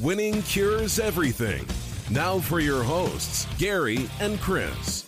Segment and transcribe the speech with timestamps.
[0.00, 1.66] Winning cures everything.
[2.10, 5.04] Now for your hosts, Gary and Chris.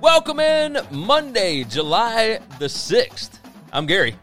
[0.00, 3.38] Welcome in Monday, July the 6th.
[3.72, 4.14] I'm Gary,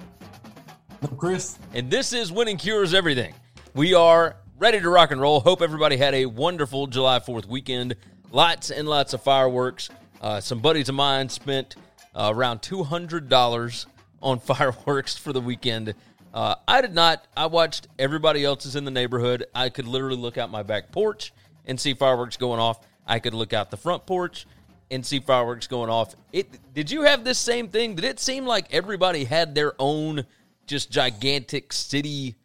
[1.02, 1.58] I'm Chris.
[1.74, 3.34] and this is Winning Cures Everything.
[3.74, 5.40] We are ready to rock and roll.
[5.42, 7.96] Hope everybody had a wonderful July 4th weekend.
[8.32, 9.90] Lots and lots of fireworks.
[10.22, 11.76] Uh, some buddies of mine spent
[12.16, 13.86] uh, around $200
[14.22, 15.96] on fireworks for the weekend.
[16.34, 17.26] Uh, I did not.
[17.36, 19.46] I watched everybody else's in the neighborhood.
[19.54, 21.34] I could literally look out my back porch
[21.66, 22.86] and see fireworks going off.
[23.06, 24.46] I could look out the front porch
[24.92, 26.16] and see fireworks going off.
[26.32, 27.96] It did you have this same thing?
[27.96, 30.26] Did it seem like everybody had their own
[30.68, 32.36] just gigantic city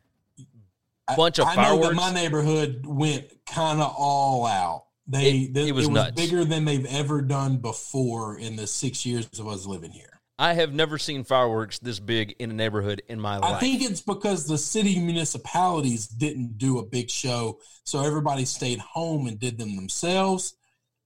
[1.16, 1.88] bunch of I know fireworks?
[1.88, 4.85] that my neighborhood went kind of all out.
[5.06, 6.16] They It- th- it was nuts.
[6.16, 10.20] bigger than they've ever done before in the six years of us living here.
[10.38, 13.54] I have never seen fireworks this big in a neighborhood in my life.
[13.54, 18.80] I think it's because the city municipalities didn't do a big show, so everybody stayed
[18.80, 20.54] home and did them themselves.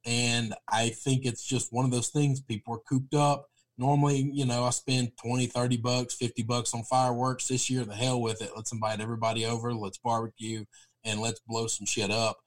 [0.05, 2.41] And I think it's just one of those things.
[2.41, 3.47] People are cooped up.
[3.79, 7.85] Normally, you know, I spend 20, 30 bucks, 50 bucks on fireworks this year.
[7.85, 8.51] The hell with it.
[8.57, 9.73] Let's invite everybody over.
[9.75, 10.65] Let's barbecue
[11.05, 12.39] and let's blow some shit up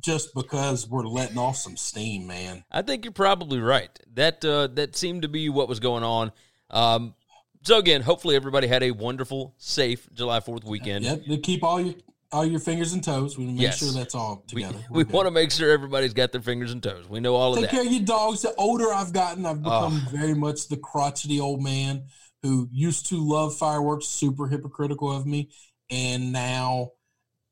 [0.00, 2.64] just because we're letting off some steam, man.
[2.70, 3.90] I think you're probably right.
[4.14, 6.32] That uh, that seemed to be what was going on.
[6.70, 7.14] Um,
[7.62, 11.04] so again, hopefully everybody had a wonderful, safe July Fourth weekend.
[11.04, 11.42] Yep.
[11.42, 11.94] Keep all your
[12.30, 13.38] all your fingers and toes.
[13.38, 13.78] We make Yes.
[13.78, 14.78] sure that's all together.
[14.90, 17.08] we want to make sure everybody's got their fingers and toes.
[17.08, 17.70] We know all of that.
[17.70, 18.42] Take care of your dogs.
[18.42, 20.10] The older I've gotten, I've become Oh.
[20.10, 22.04] very much the crotchety old man
[22.42, 25.48] who used to love fireworks, super hypocritical of me,
[25.90, 26.90] and now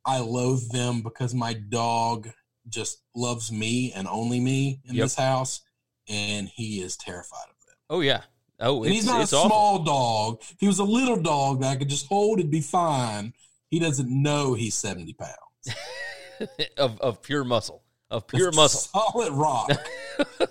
[0.07, 2.31] I loathe them because my dog
[2.69, 5.05] just loves me and only me in Yep.
[5.05, 5.61] this house,
[6.09, 7.77] and he is terrified of them.
[7.91, 8.23] Oh yeah.
[8.59, 9.49] Oh, And it's, he's not a awful.
[9.49, 10.39] small dog.
[10.41, 13.35] If he was a little dog that I could just hold and be fine,
[13.69, 15.77] he doesn't know he's seventy pounds.
[16.79, 18.81] of of pure muscle, of pure It's muscle.
[19.13, 19.71] solid rock.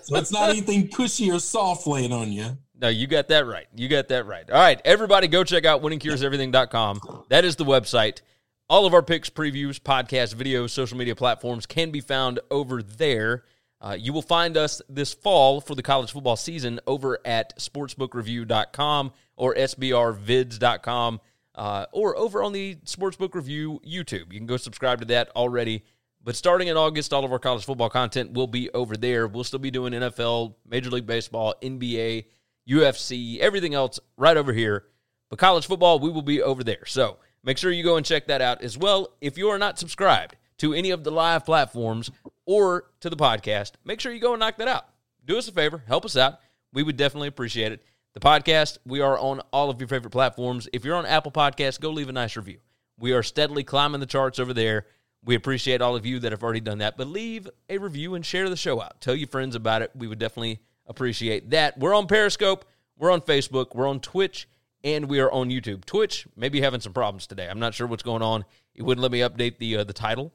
[0.02, 2.56] so it's not anything cushy or soft laying on you.
[2.78, 3.66] No, you got that right.
[3.74, 4.48] You got that right.
[4.50, 7.24] All right, everybody go check out winningcureseverything.com.
[7.30, 8.20] That is the website.
[8.68, 13.44] All of our picks, previews, podcasts, videos, social media platforms can be found over there.
[13.80, 19.12] Uh, you will find us this fall for the college football season over at sportsbookreview.com
[19.36, 21.20] or sbrvids.com
[21.54, 24.32] uh, or over on the Sportsbook Review YouTube.
[24.32, 25.84] You can go subscribe to that already.
[26.24, 29.28] But starting in August, all of our college football content will be over there.
[29.28, 32.24] We'll still be doing NFL, Major League Baseball, NBA,
[32.68, 34.86] UFC, everything else right over here.
[35.30, 36.84] But college football, we will be over there.
[36.86, 39.14] So make sure you go and check that out as well.
[39.22, 42.10] If you are not subscribed to any of the live platforms
[42.44, 44.86] or to the podcast, make sure you go and knock that out.
[45.24, 46.40] Do us a favor, help us out.
[46.74, 47.82] We would definitely appreciate it.
[48.12, 50.68] The podcast, we are on all of your favorite platforms.
[50.72, 52.58] If you're on Apple Podcasts, go leave a nice review.
[52.98, 54.86] We are steadily climbing the charts over there.
[55.24, 58.24] We appreciate all of you that have already done that, but leave a review and
[58.24, 59.00] share the show out.
[59.00, 59.90] Tell your friends about it.
[59.94, 61.78] We would definitely appreciate that.
[61.78, 62.64] We're on Periscope,
[62.96, 64.48] we're on Facebook, we're on Twitch,
[64.84, 65.84] and we are on YouTube.
[65.84, 67.48] Twitch maybe having some problems today.
[67.48, 68.44] I'm not sure what's going on.
[68.74, 70.32] It wouldn't let me update the uh, the title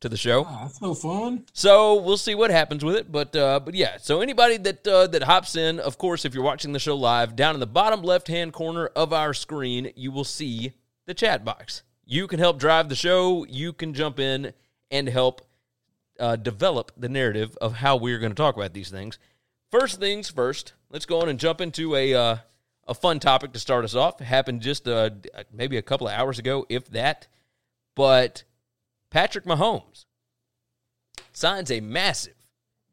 [0.00, 0.44] to the show.
[0.46, 1.46] Ah, that's no fun.
[1.52, 3.96] So we'll see what happens with it, but uh, but yeah.
[3.98, 7.36] So anybody that uh, that hops in, of course, if you're watching the show live,
[7.36, 10.74] down in the bottom left hand corner of our screen, you will see
[11.06, 11.82] the chat box.
[12.04, 13.44] You can help drive the show.
[13.48, 14.52] You can jump in
[14.90, 15.40] and help
[16.20, 19.18] uh, develop the narrative of how we're going to talk about these things.
[19.70, 22.36] First things first, let's go on and jump into a uh,
[22.86, 24.20] a fun topic to start us off.
[24.20, 25.10] It happened just uh,
[25.52, 27.26] maybe a couple of hours ago, if that.
[27.94, 28.44] But
[29.10, 30.04] Patrick Mahomes
[31.32, 32.34] signs a massive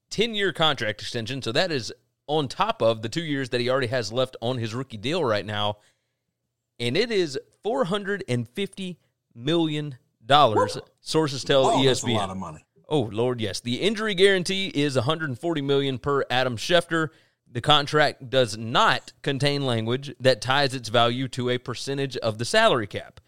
[0.10, 1.42] 10 year contract extension.
[1.42, 1.92] So that is
[2.28, 5.24] on top of the two years that he already has left on his rookie deal
[5.24, 5.78] right now.
[6.80, 8.98] And it is $450
[9.36, 9.98] million,
[11.02, 11.86] sources tell Oh, ESPN.
[11.86, 12.66] that's a lot of money.
[12.90, 13.60] Oh Lord, yes.
[13.62, 17.10] The injury guarantee is 140 million per Adam Schefter.
[17.54, 22.46] The contract does not contain language that ties its value to a percentage of the
[22.46, 23.20] salary cap.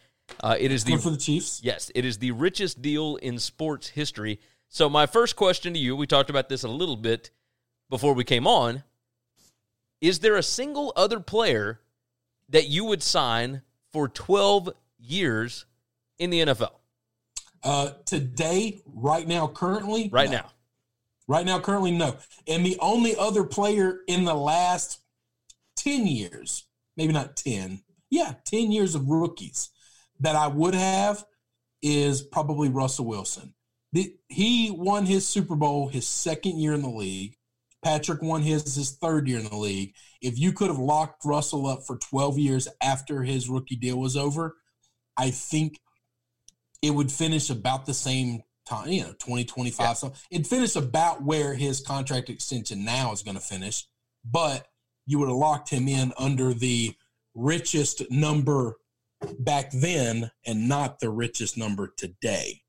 [0.42, 1.60] Uh, it is the Good for the Chiefs.
[1.62, 4.40] Yes, it is the richest deal in sports history.
[4.70, 7.32] So, my first question to you we talked about this a little bit
[7.90, 8.84] before we came on.
[10.00, 11.82] Is there a single other player
[12.50, 13.62] that you would sign
[13.92, 15.66] for 12 years
[16.18, 16.72] in the NFL?
[17.62, 20.38] Uh, today, right now, currently, Right no.
[20.38, 20.52] now.
[21.28, 22.18] Right now, currently, no.
[22.48, 25.00] And the only other player in the last
[25.78, 26.66] 10 years,
[26.98, 29.70] maybe not 10, yeah, 10 years of rookies
[30.20, 31.24] that I would have
[31.82, 33.54] is probably Russell Wilson.
[33.92, 37.36] The, he won his Super Bowl his second year in the league.
[37.84, 39.94] Patrick won his his third year in the league.
[40.22, 44.16] If you could have locked Russell up for 12 years after his rookie deal was
[44.16, 44.56] over,
[45.18, 45.80] I think
[46.82, 49.80] it would finish about the same time, you know, 2025.
[49.80, 49.94] Yeah.
[49.94, 53.86] So it finished about where his contract extension now is going to finish,
[54.24, 54.68] but
[55.06, 56.94] you would have locked him in under the
[57.36, 58.78] richest number
[59.40, 62.62] back then and not the richest number today.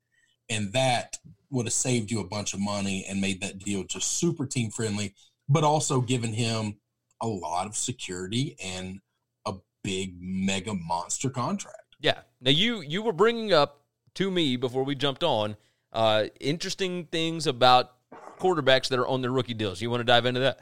[0.49, 1.17] And that
[1.49, 4.69] would have saved you a bunch of money and made that deal just super team
[4.69, 5.15] friendly,
[5.49, 6.77] but also given him
[7.21, 8.99] a lot of security and
[9.45, 9.53] a
[9.83, 11.95] big mega monster contract.
[11.99, 12.19] Yeah.
[12.41, 15.55] Now you you were bringing up to me before we jumped on
[15.95, 17.93] uh, interesting things about
[18.39, 19.81] quarterbacks that are on their rookie deals.
[19.81, 20.59] You want to dive into that?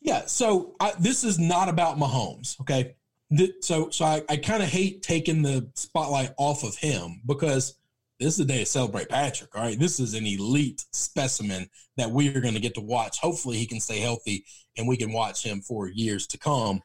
[0.00, 0.24] Yeah.
[0.26, 2.58] So I, this is not about Mahomes.
[2.60, 2.94] Okay.
[3.36, 7.76] Th- So so I, I kind of hate taking the spotlight off of him because
[8.18, 9.54] this is the day to celebrate Patrick.
[9.56, 9.78] All right.
[9.78, 13.18] This is an elite specimen that we are going to get to watch.
[13.18, 14.44] Hopefully he can stay healthy
[14.76, 16.80] and we can watch him for years to come.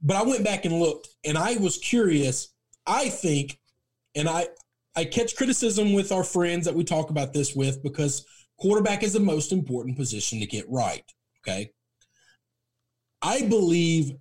[0.00, 2.52] But I went back and looked and I was curious.
[2.86, 3.58] I think,
[4.14, 4.46] and I
[4.96, 8.24] I catch criticism with our friends that we talk about this with because
[8.58, 11.04] quarterback is the most important position to get right.
[11.46, 11.70] Okay.
[13.22, 14.12] I believe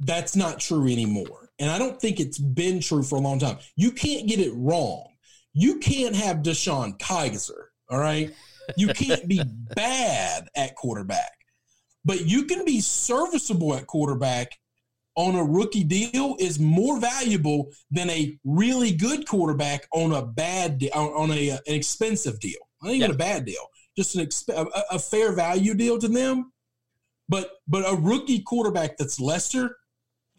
[0.00, 1.50] that's not true anymore.
[1.58, 3.58] And I don't think it's been true for a long time.
[3.76, 5.08] You can't get it wrong.
[5.54, 7.66] You can't have DeShone Kizer.
[7.90, 8.32] All right.
[8.76, 9.42] You can't be
[9.74, 11.32] bad at quarterback,
[12.04, 14.58] but you can be serviceable at quarterback
[15.14, 20.78] on a rookie deal is more valuable than a really good quarterback on a bad
[20.78, 22.58] de- on a, uh, an expensive deal.
[22.82, 23.14] Not even Yeah.
[23.14, 23.66] a bad deal,
[23.96, 26.52] just an exp- a, a fair value deal to them.
[27.28, 29.76] But but a rookie quarterback that's lesser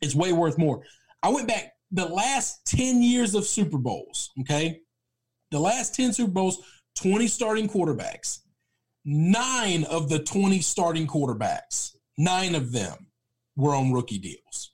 [0.01, 0.83] is way worth more.
[1.21, 4.81] I went back the last 10 years of Super Bowls, okay?
[5.51, 6.57] The last 10 Super Bowls,
[6.95, 8.39] 20 starting quarterbacks.
[9.05, 13.07] 9 of the 20 starting quarterbacks, 9 of them
[13.55, 14.71] were on rookie deals.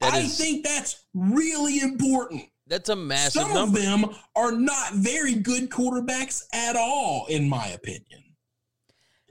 [0.00, 2.44] That I is- think that's really important.
[2.66, 3.78] That's a massive Some number.
[3.78, 8.22] of them are not very good quarterbacks at all, in my opinion.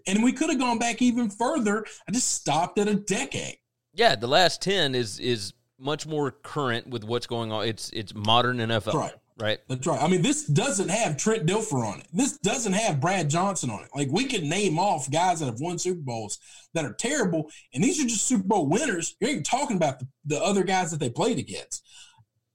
[0.06, 1.86] And we could have gone back even further.
[2.08, 3.58] I just stopped at a decade.
[3.94, 7.66] Yeah, the last ten is is much more current with what's going on.
[7.68, 9.14] It's it's modern NFL, right.
[9.40, 9.60] Right?
[9.68, 10.02] That's right.
[10.02, 12.08] I mean, this doesn't have Trent Dilfer on it.
[12.14, 13.90] This doesn't have Brad Johnson on it.
[13.96, 16.40] Like we could name off guys that have won Super Bowls
[16.74, 19.16] that are terrible, and these are just Super Bowl winners.
[19.20, 21.86] You're even talking about the, the other guys that they played against.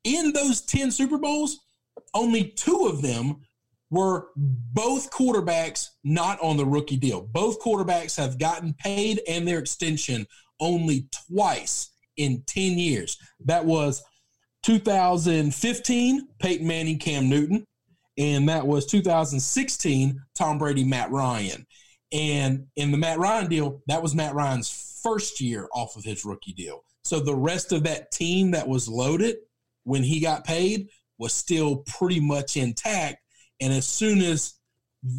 [0.05, 1.59] In those 10 Super Bowls,
[2.15, 3.41] only two of them
[3.91, 7.23] were both quarterbacks not on the rookie deal.
[7.23, 10.27] Both quarterbacks have gotten paid and their extension
[10.61, 13.17] only twice in 10 years.
[13.45, 14.03] That was
[14.63, 17.65] 2015, Peyton Manning, Cam Newton,
[18.17, 21.67] and that was 2016, Tom Brady, Matt Ryan.
[22.13, 26.25] And in the Matt Ryan deal, that was Matt Ryan's first year off of his
[26.25, 26.85] rookie deal.
[27.05, 29.37] So the rest of that team that was loaded
[29.85, 30.89] when he got paid
[31.19, 33.19] was still pretty much intact.
[33.61, 34.55] And as soon as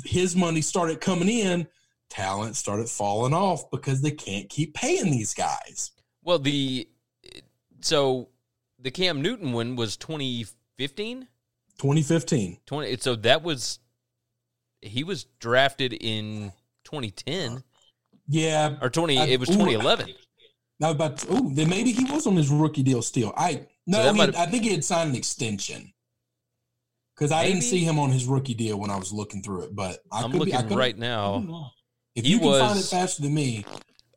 [0.06, 1.68] his money started coming in,
[2.10, 5.92] talent started falling off because they can't keep paying these guys.
[6.24, 6.90] Well, the
[7.82, 8.30] so
[8.82, 11.28] the Cam Newton one was 2015,
[11.78, 12.58] 2015.
[12.66, 13.80] 20 so that was
[14.82, 16.52] he was drafted in
[16.86, 17.64] 2010
[18.28, 18.78] Yeah.
[18.82, 20.14] or 20 I- it was ooh, 2011.
[20.80, 23.34] Now, but oh, then maybe he was on his rookie deal still.
[23.36, 25.94] I no, he- might I think he had signed an extension
[27.16, 29.76] because I didn't see him on his rookie deal when I was looking through it.
[29.76, 31.72] But I be- I looking could- right now.
[32.16, 33.66] If He you can find it faster than me,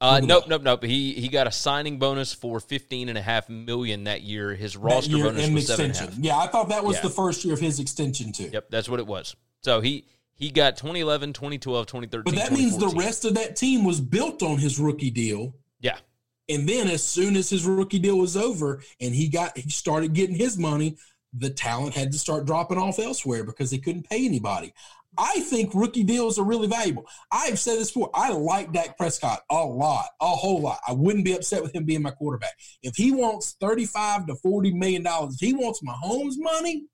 [0.02, 0.82] Uh, nope, nope, nope.
[0.82, 4.54] He he got a signing bonus for 15 and a half million that year.
[4.54, 6.02] His roster year bonus was seven and a half.
[6.08, 6.24] extension.
[6.24, 7.02] Yeah, I thought that was Yeah.
[7.02, 8.50] the first year of his extension too.
[8.52, 9.36] Yep, that's what it was.
[9.62, 10.04] So he
[10.34, 14.42] he got 2011, 2012, 2013, But that means the rest of that team was built
[14.42, 15.54] on his rookie deal.
[15.80, 15.98] Yeah.
[16.48, 20.14] And then as soon as his rookie deal was over and he got he started
[20.14, 20.96] getting his money,
[21.32, 24.74] the talent had to start dropping off elsewhere because they couldn't pay anybody.
[25.18, 27.06] I think rookie deals are really valuable.
[27.30, 28.10] I've said this before.
[28.14, 30.78] I like Dak Prescott a lot, a whole lot.
[30.86, 32.54] I wouldn't be upset with him being my quarterback.
[32.82, 36.84] If he wants 35 to 40 million dollars, he wants Mahomes' money,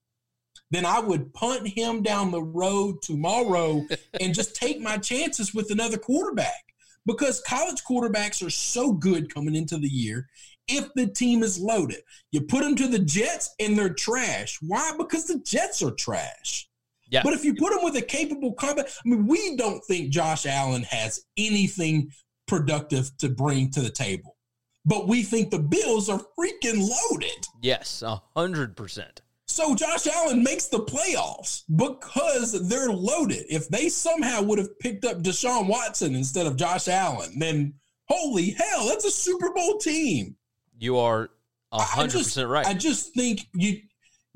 [0.70, 3.86] then I would punt him down the road tomorrow
[4.20, 6.64] and just take my chances with another quarterback.
[7.06, 10.28] Because college quarterbacks are so good coming into the year
[10.66, 12.02] if the team is loaded.
[12.32, 14.58] You put them to the Jets and they're trash.
[14.60, 14.92] Why?
[14.98, 16.67] Because the Jets are trash.
[17.10, 17.22] Yeah.
[17.22, 20.46] But if you put him with a capable combat, I mean, we don't think Josh
[20.46, 22.10] Allen has anything
[22.46, 24.36] productive to bring to the table.
[24.84, 27.46] But we think the Bills are freaking loaded.
[27.60, 29.22] Yes, a hundred percent.
[29.46, 33.44] So Josh Allen makes the playoffs because they're loaded.
[33.48, 37.74] If they somehow would have picked up Deshaun Watson instead of Josh Allen, then
[38.08, 40.36] holy hell, that's a Super Bowl team.
[40.78, 41.30] You are
[41.72, 42.66] hundred percent right.
[42.66, 43.80] I just think you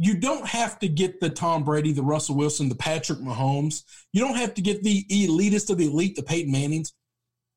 [0.03, 3.85] you don't have to get the Tom Brady, the Russell Wilson, the Patrick Mahomes.
[4.13, 6.93] You don't have to get the elitist of the elite, the Peyton Mannings.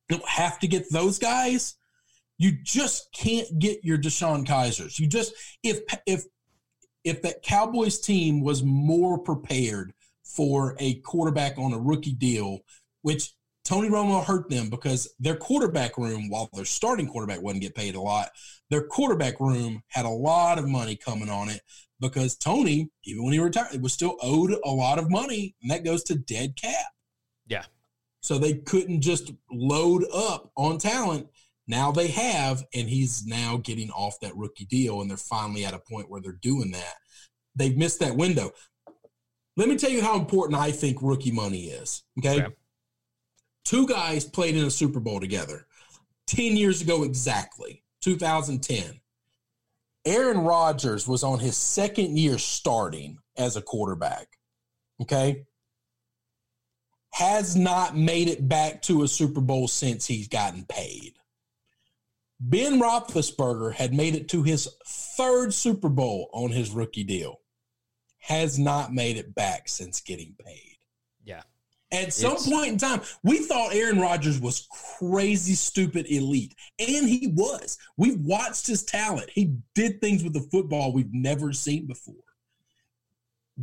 [0.07, 1.75] You don't have to get those guys.
[2.37, 4.99] You just can't get your DeShone Kizers.
[4.99, 5.33] You just
[5.63, 6.25] if if
[7.03, 9.91] if that Cowboys team was more prepared
[10.23, 12.59] for a quarterback on a rookie deal,
[13.01, 13.33] which
[13.63, 17.95] Tony Romo hurt them because their quarterback room, while their starting quarterback wasn't get paid
[17.95, 18.29] a lot,
[18.69, 21.61] their quarterback room had a lot of money coming on it
[21.99, 25.85] because Tony, even when he retired, was still owed a lot of money, and that
[25.85, 26.91] goes to dead cap.
[27.47, 27.63] Yeah.
[28.21, 31.27] So they couldn't just load up on talent.
[31.67, 35.73] Now they have, and he's now getting off that rookie deal, and they're finally at
[35.73, 36.95] a point where they're doing that.
[37.55, 38.51] They've missed that window.
[39.57, 42.03] Let me tell you how important I think rookie money is.
[42.19, 42.41] Okay.
[42.43, 42.53] Okay.
[43.63, 45.65] Two guys played in a Super Bowl together
[46.27, 48.99] 10 years ago exactly, 2010.
[50.05, 54.27] Aaron Rodgers was on his second year starting as a quarterback.
[55.01, 55.45] Okay.
[57.13, 61.13] Has not made it back to a Super Bowl since he's gotten paid.
[62.39, 67.39] Ben Roethlisberger had made it to his third Super Bowl on his rookie deal.
[68.19, 70.77] Has not made it back since getting paid.
[71.23, 71.43] yeah.
[71.95, 76.53] At some It's- point in time, we thought Aaron Rodgers was crazy, stupid, elite.
[76.79, 77.77] And he was.
[77.97, 79.29] We've watched his talent.
[79.29, 82.15] He did things with the football we've never seen before.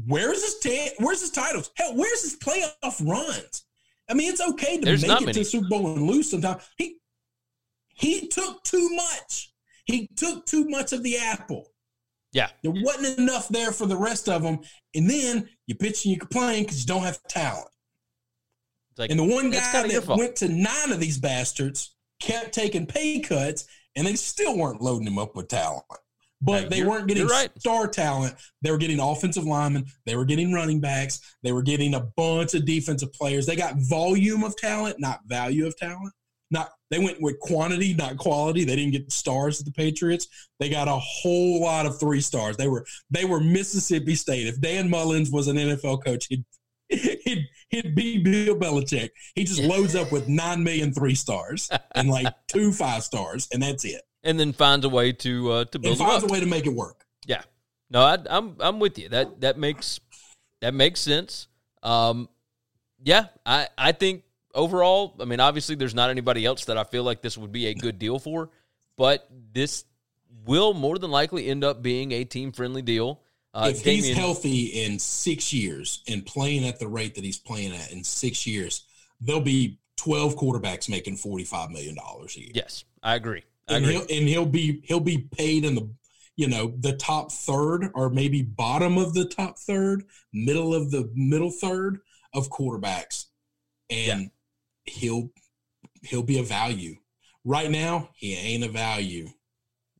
[0.06, 1.70] Where's his ta- where's his titles?
[1.76, 3.64] Hell, where's his playoff runs?
[4.08, 5.32] I mean, it's okay to There's make it many.
[5.34, 6.62] to Super Bowl and lose sometimes.
[6.78, 6.96] He
[7.94, 9.52] he took too much.
[9.84, 11.68] He took too much of the apple.
[12.32, 12.48] Yeah.
[12.62, 14.60] There wasn't enough there for the rest of them.
[14.94, 17.68] And then you bitch and you complain because you don't have talent.
[18.98, 23.20] Like And the one guy that went to nine of these bastards kept taking pay
[23.20, 25.84] cuts, and they still weren't loading him up with talent.
[26.40, 27.50] But No, they weren't getting right.
[27.58, 28.34] star talent.
[28.62, 29.86] They were getting offensive linemen.
[30.06, 31.36] They were getting running backs.
[31.44, 33.46] They were getting a bunch of defensive players.
[33.46, 36.12] They got volume of talent, not value of talent.
[36.50, 38.64] Not they went with quantity, not quality.
[38.64, 40.26] They didn't get stars at the Patriots.
[40.58, 42.56] They got a whole lot of three stars.
[42.56, 44.46] They were they were Mississippi State.
[44.46, 46.44] If Dan Mullins was an NFL coach, he'd
[46.88, 49.10] he'd, he'd be Bill Belichick.
[49.34, 53.60] He just loads up with nine million three stars and like two five stars, and
[53.60, 54.02] that's it.
[54.22, 56.30] and then finds a way to uh, to build them finds up.
[56.30, 57.04] a way to make it work.
[57.26, 57.42] Yeah.
[57.90, 59.08] No, I, I'm I'm with you.
[59.08, 59.98] That that makes
[60.60, 61.48] that makes sense.
[61.82, 62.28] Um,
[63.02, 64.22] yeah, I I think
[64.54, 67.66] overall, I mean, obviously, there's not anybody else that I feel like this would be
[67.66, 68.50] a good deal for,
[68.96, 69.84] but this
[70.44, 73.21] will more than likely end up being a team friendly deal.
[73.54, 77.72] Uh, if he's healthy in six years and playing at the rate that he's playing
[77.72, 78.86] at in six years,
[79.20, 82.52] there'll be twelve quarterbacks making forty five million dollars a year.
[82.54, 83.44] yes, I agree.
[83.68, 83.94] I and agree.
[83.94, 85.88] he'll and he'll be he'll be paid in the
[86.36, 91.10] you know the top third or maybe bottom of the top third, middle of the
[91.14, 91.98] middle third
[92.34, 93.26] of quarterbacks,
[93.90, 94.30] and
[94.84, 95.30] he'll
[96.02, 96.96] he'll be a value.
[97.44, 99.28] Right now, he ain't a value.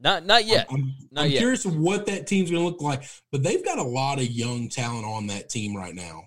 [0.03, 0.67] Not not yet.
[0.71, 1.39] I'm, Not I'm yet.
[1.39, 4.69] curious what that team's going to look like, but they've got a lot of young
[4.69, 6.25] talent on that team right now.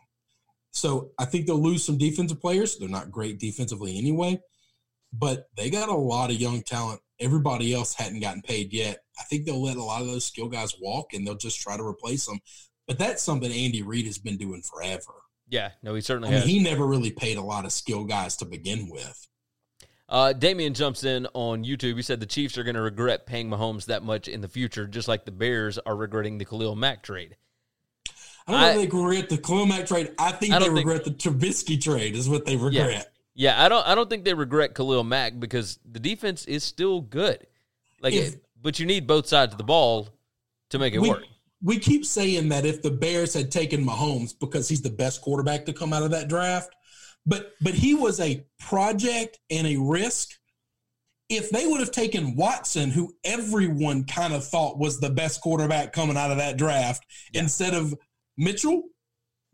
[0.72, 2.78] So I think they'll lose some defensive players.
[2.78, 4.42] They're not great defensively anyway,
[5.14, 7.02] but they got a lot of young talent.
[7.20, 9.00] Everybody else hadn't gotten paid yet.
[9.20, 11.78] I think they'll let a lot of those skill guys walk and they'll just try
[11.78, 12.40] to replace them.
[12.88, 15.14] But that's something Andy Reid has been doing forever.
[15.48, 18.36] Yeah, no, he certainly I mean, he never really paid a lot of skill guys
[18.38, 19.28] to begin with.
[20.08, 21.96] Uh, Damien jumps in on YouTube.
[21.96, 24.86] He said the Chiefs are going to regret paying Mahomes that much in the future,
[24.86, 27.36] just like the Bears are regretting the Khalil Mack trade.
[28.48, 30.12] I don't I- if they regret the Khalil Mack trade.
[30.20, 33.12] I think I they think- regret the Trubisky trade is what they regret.
[33.34, 33.86] Yeah, I don't.
[33.86, 37.46] I don't think they regret Khalil Mack because the defense is still good.
[38.00, 40.08] Like, If- but you need both sides of the ball
[40.70, 41.24] to make it we, work.
[41.62, 45.66] we keep saying that if the Bears had taken Mahomes because he's the best quarterback
[45.66, 46.70] to come out of that draft,
[47.26, 50.30] but but he was a project and a risk.
[51.28, 55.92] If they would have taken Watson, who everyone kind of thought was the best quarterback
[55.92, 57.04] coming out of that draft,
[57.34, 57.42] Yeah.
[57.42, 57.96] instead of
[58.38, 58.84] Mitchell,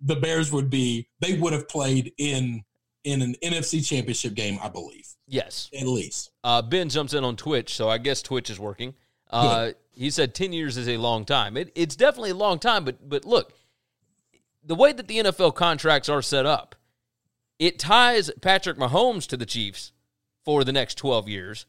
[0.01, 2.63] the Bears would be they would have played in
[3.03, 5.69] in an NFC championship game, I believe, Yes.
[5.73, 6.29] at least.
[6.43, 8.93] Uh, ben jumps in on Twitch, so I guess Twitch is working.
[9.29, 11.55] Uh, he said 10 years is a long time.
[11.57, 13.53] It, it's definitely a long time, but but look,
[14.63, 16.75] the way that the NFL contracts are set up,
[17.61, 19.91] it ties Patrick Mahomes to the Chiefs
[20.43, 21.65] for the next 12 years.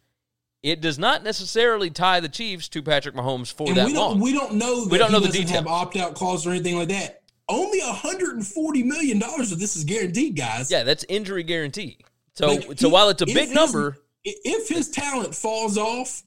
[0.63, 4.11] It does not necessarily tie the Chiefs to Patrick Mahomes for and that we don't
[4.13, 4.21] long.
[4.21, 6.51] we don't know that We don't he know the doesn't have opt out clause or
[6.51, 7.21] anything like that.
[7.49, 10.71] Only 140 million dollars of this is guaranteed, guys.
[10.71, 11.99] yeah, that's injury guarantee.
[12.35, 16.23] So Like, so he- while it's a big his- number, If his talent falls off,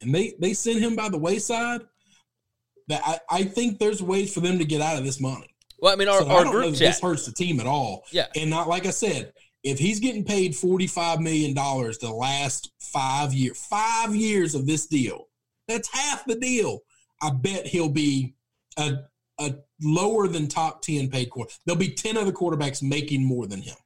[0.00, 1.82] and they they send him by the wayside,
[2.88, 5.49] that I, I think there's ways for them to get out of this money.
[5.80, 6.78] Well, I mean, our, so I our don't group chat.
[6.78, 8.04] this hurts the team at all.
[8.12, 8.26] Yeah.
[8.36, 9.32] and not like I said,
[9.62, 14.86] if he's getting paid 45 million dollars the last five year five years of this
[14.86, 15.28] deal,
[15.68, 16.80] that's half the deal.
[17.22, 18.34] I bet he'll be
[18.78, 18.98] a
[19.38, 21.50] a lower than top 10 paid quarter.
[21.64, 23.76] There'll be 10 other quarterbacks making more than him.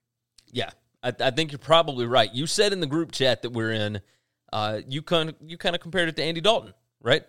[0.51, 0.71] Yeah,
[1.03, 2.33] I, I think you're probably right.
[2.35, 4.01] You said in the group chat that we're in,
[4.53, 7.25] uh, you kind of you kind of compared it to Andy Dalton, right?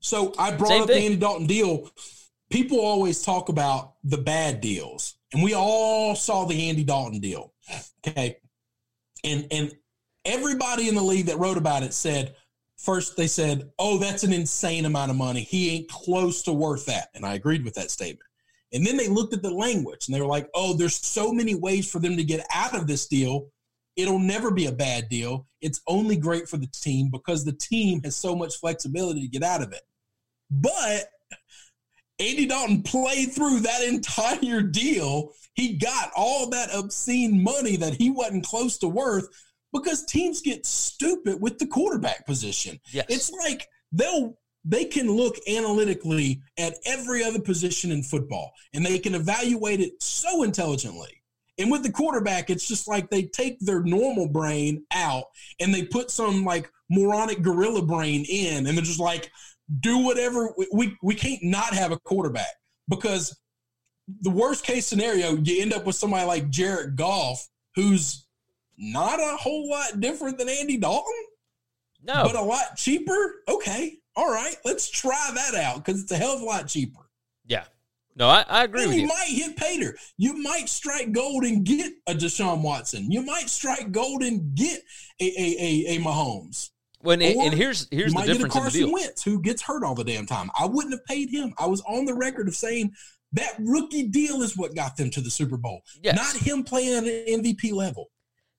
[0.00, 0.98] So I brought Same up thing.
[1.00, 1.90] the Andy Dalton deal.
[2.50, 7.52] People always talk about the bad deals, and we all saw the Andy Dalton deal.
[8.06, 8.38] Okay,
[9.24, 9.72] and and
[10.24, 12.34] everybody in the league that wrote about it said
[12.76, 15.42] first they said, "Oh, that's an insane amount of money.
[15.42, 18.26] He ain't close to worth that," and I agreed with that statement.
[18.72, 21.54] And then they looked at the language and they were like, "Oh, there's so many
[21.54, 23.48] ways for them to get out of this deal.
[23.96, 25.46] It'll never be a bad deal.
[25.60, 29.42] It's only great for the team because the team has so much flexibility to get
[29.42, 29.82] out of it."
[30.50, 31.10] But
[32.20, 35.32] Andy Dalton played through that entire deal.
[35.54, 39.28] He got all that obscene money that he wasn't close to worth
[39.72, 42.78] because teams get stupid with the quarterback position.
[42.92, 43.06] Yes.
[43.08, 48.98] It's like they'll they can look analytically at every other position in football and they
[48.98, 51.22] can evaluate it so intelligently.
[51.56, 55.24] And with the quarterback, it's just like they take their normal brain out
[55.60, 59.30] and they put some like moronic gorilla brain in, and they're just like,
[59.78, 60.50] do whatever.
[60.58, 62.48] We, we, we can't not have a quarterback
[62.88, 63.38] because
[64.22, 68.26] the worst case scenario, you end up with somebody like Jared Goff, who's
[68.76, 71.12] not a whole lot different than Andy Dalton
[72.02, 73.42] no, but a lot cheaper.
[73.48, 77.10] Okay, all right, let's try that out because it's a hell of a lot cheaper.
[77.46, 77.64] yeah,
[78.16, 79.08] no, I, I agree And with you you.
[79.08, 79.96] might hit Pater.
[80.16, 83.10] You might strike gold and get a Deshaun Watson.
[83.10, 84.80] You might strike gold and get
[85.20, 86.70] a a a, a Mahomes.
[87.02, 88.92] When and, here's here's the might get a difference in the Carson deal.
[88.92, 90.50] Wentz who gets hurt all the damn time.
[90.58, 91.54] I wouldn't have paid him.
[91.58, 92.94] I was on the record of saying
[93.32, 96.16] that rookie deal is what got them to the Super Bowl, Yes.
[96.16, 98.10] not him playing at an MVP level.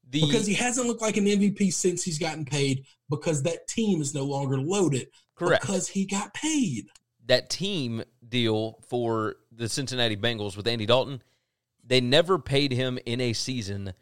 [0.09, 4.01] The because he hasn't looked like an MVP since he's gotten paid because that team
[4.01, 6.87] is no longer loaded correct because he got paid.
[7.27, 11.21] that team deal for the Cincinnati Bengals with Andy Dalton,
[11.85, 13.93] they never paid him in a season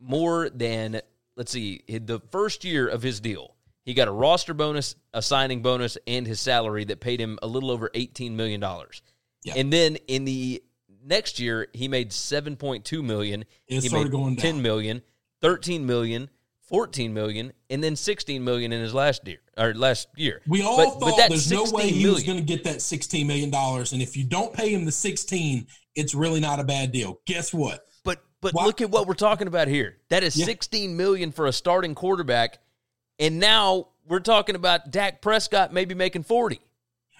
[0.00, 1.00] more than
[1.36, 3.54] let's see, the first year of his deal.
[3.84, 7.46] He got a roster bonus, a signing bonus, and his salary that paid him a
[7.46, 9.02] little over eighteen million dollars.
[9.42, 9.54] Yeah.
[9.56, 10.62] And then in the
[11.04, 13.44] next year, he made seven point two million.
[13.68, 14.42] It he started made going down.
[14.42, 15.02] 10 million,
[15.42, 16.30] 13 million,
[16.68, 20.40] 14 million, and then 16 million in his last year or last year.
[20.48, 22.78] We all But- but thought that there's no way he was going to get that
[22.78, 23.54] $16 million.
[23.54, 27.20] And if you don't pay him the 16, it's really not a bad deal.
[27.26, 27.86] Guess what?
[28.02, 29.98] But but Why- look at what we're talking about here.
[30.08, 30.46] That is Yeah.
[30.46, 32.60] 16 million for a starting quarterback,
[33.18, 36.60] and now we're talking about Dak Prescott maybe making 40.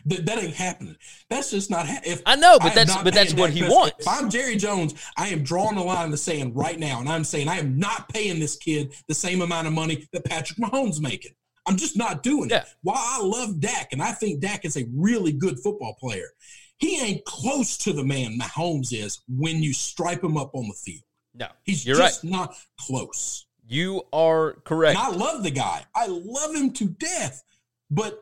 [0.07, 0.97] That, that ain't happening.
[1.31, 2.13] That's just not happening.
[2.13, 3.97] If I know, but am that's- but that's paying what he Prescott- wants.
[4.01, 7.09] If I'm Jerry Jones, I am drawing the line in the sand right now, and
[7.09, 10.59] I'm saying I am not paying this kid the same amount of money that Patrick
[10.59, 11.33] Mahomes making.
[11.67, 12.59] I'm just not doing Yeah.
[12.59, 12.67] it.
[12.83, 16.29] While I love Dak, and I think Dak is a really good football player,
[16.77, 20.75] he ain't close to the man Mahomes is when you stripe him up on the
[20.75, 21.05] field.
[21.33, 22.09] No, He's you're right.
[22.09, 23.44] just not close.
[23.67, 24.99] You are correct.
[24.99, 25.85] And I love the guy.
[25.95, 27.43] I love him to death.
[27.91, 28.21] But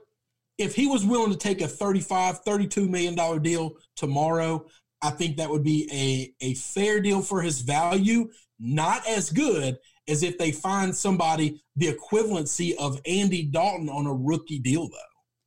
[0.59, 4.67] if he was willing to take a 35, 32 million dollar deal tomorrow,
[5.03, 8.31] I think that would be a, a fair deal for his value.
[8.61, 9.79] Not as good
[10.09, 14.97] as if they find somebody the equivalency of Andy Dalton on a rookie deal, though.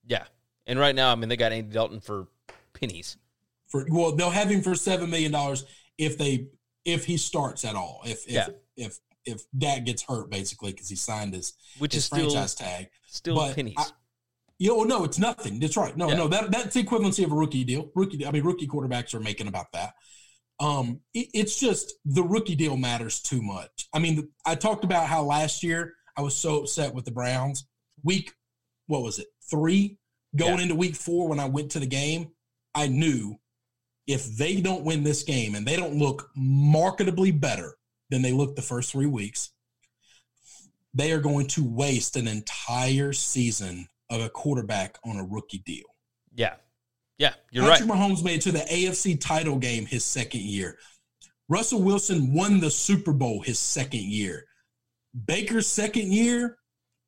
[0.07, 0.23] yeah,
[0.65, 2.27] and right now, I mean, they got Andy Dalton for
[2.73, 3.15] pennies.
[3.67, 5.65] For well, they'll have him for seven million dollars
[5.97, 6.47] if they
[6.83, 8.01] if he starts at all.
[8.05, 8.47] If if Yeah.
[8.75, 12.55] if if Dak gets hurt, basically, because he signed his Which his is still franchise
[12.55, 12.89] tag.
[13.07, 13.75] still But pennies.
[13.77, 13.85] I,
[14.57, 15.59] You know, no, it's nothing.
[15.59, 15.95] That's right.
[15.97, 16.15] No, Yeah.
[16.15, 17.91] no, that that's the equivalency of a rookie deal.
[17.95, 19.95] Rookie, I mean, rookie quarterbacks are making about that.
[20.61, 23.89] Um, it- it's just the rookie deal matters too much.
[23.91, 27.65] I mean, I talked about how last year I was so upset with the Browns.
[28.03, 28.31] Week,
[28.87, 29.27] what was it?
[29.49, 29.97] Three
[30.37, 30.63] going Yeah.
[30.63, 32.31] into week four when I went to the game,
[32.73, 33.37] I knew
[34.07, 37.75] if they don't win this game and they don't look marketably better
[38.15, 39.51] than they looked the first three weeks,
[40.93, 45.85] they are going to waste an entire season of a quarterback on a rookie deal.
[46.33, 46.53] Yeah.
[47.17, 47.97] Yeah, you're Patrick right.
[47.97, 50.77] Mahomes made it to the AFC title game his second year.
[51.47, 54.45] Russell Wilson won the Super Bowl his second year.
[55.25, 56.57] Baker's second year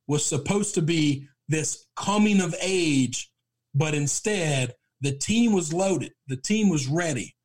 [0.08, 3.32] was supposed to be this coming of age,
[3.76, 6.14] but instead the team was loaded.
[6.28, 7.36] The team was ready.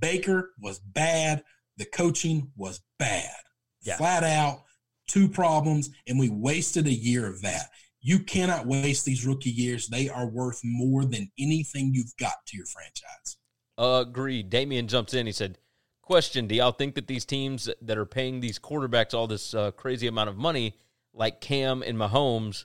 [0.00, 1.42] Baker was bad.
[1.82, 3.34] The coaching was bad.
[3.82, 3.96] Yeah.
[3.96, 4.62] Flat out,
[5.08, 7.70] two problems, and we wasted a year of that.
[8.00, 9.88] You cannot waste these rookie years.
[9.88, 13.36] They are worth more than anything you've got to your franchise.
[13.76, 14.48] Agreed.
[14.48, 15.26] Damien jumps in.
[15.26, 15.58] He said,
[16.02, 19.72] Question Do y'all think that these teams that are paying these quarterbacks all this uh,
[19.72, 20.76] crazy amount of money,
[21.12, 22.64] like Cam and Mahomes,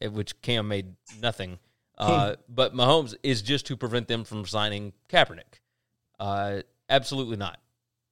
[0.00, 1.58] eh, which Cam made nothing,
[1.98, 5.58] uh, but Mahomes is just to prevent them from signing Kaepernick?
[6.20, 7.58] Uh, absolutely not.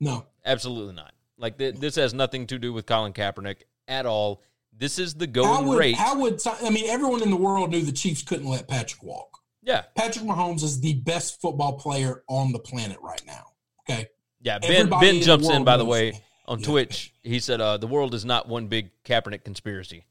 [0.01, 1.13] No, Absolutely not.
[1.37, 4.43] Like, th- this has nothing to do with Colin Kaepernick at all.
[4.77, 5.95] This is the how going would rate.
[5.97, 6.89] how would I mean?
[6.89, 9.39] Everyone in the world knew the Chiefs couldn't let Patrick walk.
[9.63, 9.83] yeah.
[9.95, 13.47] Patrick Mahomes is the best football player on the planet right now.
[13.81, 14.09] Okay,
[14.41, 14.59] Yeah.
[14.59, 16.21] Ben, Everybody ben jumps in, world by the way, it.
[16.47, 16.67] on Yeah.
[16.67, 17.13] Twitch.
[17.23, 20.05] He said, uh, The world is not one big Kaepernick conspiracy.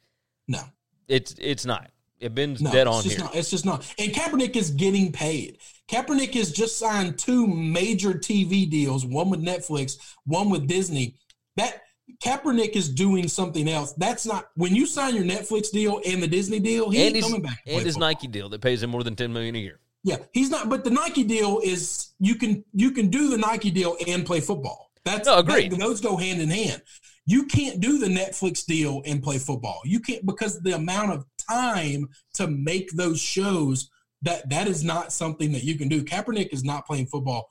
[0.47, 0.61] no,
[1.07, 1.89] It's it's not.
[2.19, 3.25] It Ben's no, dead it's on just here.
[3.25, 3.35] not.
[3.35, 3.91] It's just not.
[3.97, 5.57] And Kaepernick is getting paid.
[5.89, 11.15] Kaepernick has just signed two major TV deals, one with Netflix, one with Disney.
[11.55, 11.81] That
[12.23, 13.93] Kaepernick is doing something else.
[13.93, 16.89] That's not when you sign your Netflix deal and the Disney deal.
[16.89, 17.59] He and ain't coming back.
[17.65, 18.09] and his football.
[18.09, 19.79] Nike deal that pays him more than ten million a year.
[20.03, 20.69] Yeah, he's not.
[20.69, 24.39] But the Nike deal is you can you can do the Nike deal and play
[24.41, 24.91] football.
[25.05, 25.71] That's No, agreed.
[25.71, 26.81] that- those go hand in hand.
[27.25, 29.81] You can't do the Netflix deal and play football.
[29.85, 33.89] You can't because the amount of time to make those shows
[34.21, 36.03] that that is not something that you can do.
[36.03, 37.49] Kaepernick is not playing football.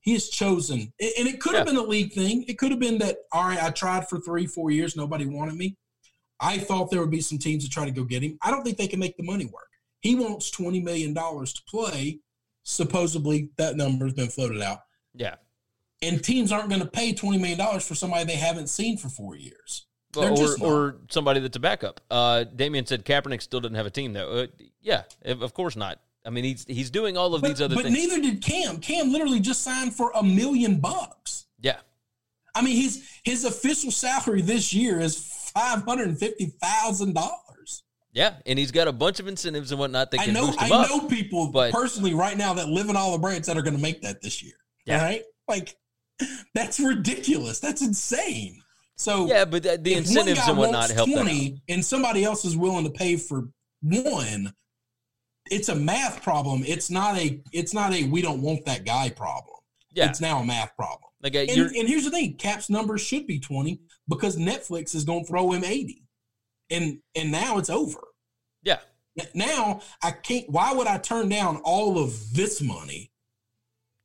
[0.00, 2.44] He has chosen, and it could have been a league thing.
[2.46, 3.62] It could have been that all right.
[3.62, 5.76] I tried for three, four years, nobody wanted me.
[6.40, 8.38] I thought there would be some teams to try to go get him.
[8.42, 9.68] I don't think they can make the money work.
[10.00, 12.20] He wants twenty million dollars to play.
[12.62, 14.80] Supposedly, that number has been floated out,
[15.14, 15.36] Yeah.
[16.02, 19.08] and teams aren't going to pay twenty million dollars for somebody they haven't seen for
[19.08, 19.86] four years.
[20.16, 22.00] Or or somebody that's a backup.
[22.10, 24.30] Uh, Damien said Kaepernick still doesn't have a team though.
[24.30, 24.46] Uh,
[24.80, 26.00] yeah, of course not.
[26.26, 27.96] I mean, he's he's doing all of But, these other but things.
[27.96, 28.78] But neither did Cam.
[28.78, 31.46] Cam literally just signed for a million bucks.
[31.60, 31.76] yeah,
[32.54, 35.16] I mean, his his official salary this year is
[35.54, 37.84] five hundred and fifty thousand dollars.
[38.12, 40.60] yeah, and he's got a bunch of incentives and whatnot that I can know, boost
[40.60, 40.88] I him up.
[40.90, 43.76] know people but- personally right now that live in all the brands that are going
[43.76, 44.54] to make that this year.
[44.84, 45.02] Yeah.
[45.04, 45.22] Right?
[45.48, 45.76] Like,
[46.54, 47.60] that's ridiculous.
[47.60, 48.60] That's insane.
[48.96, 51.10] So Yeah, but the, the incentives and whatnot help.
[51.10, 53.48] 20 and somebody else is willing to pay for
[53.82, 54.52] one,
[55.50, 56.62] it's a math problem.
[56.66, 57.40] It's not a.
[57.52, 58.04] It's not a.
[58.04, 59.56] We don't want that guy problem.
[59.92, 61.10] Yeah, It's now a math problem.
[61.22, 65.04] like uh, And, and here's the thing: Cap's numbers should be twenty because Netflix is
[65.04, 66.04] going to throw him eighty,
[66.70, 68.00] and and now it's over.
[68.62, 68.78] yeah,
[69.34, 70.48] Now I can't.
[70.50, 73.10] Why would I turn down all of this money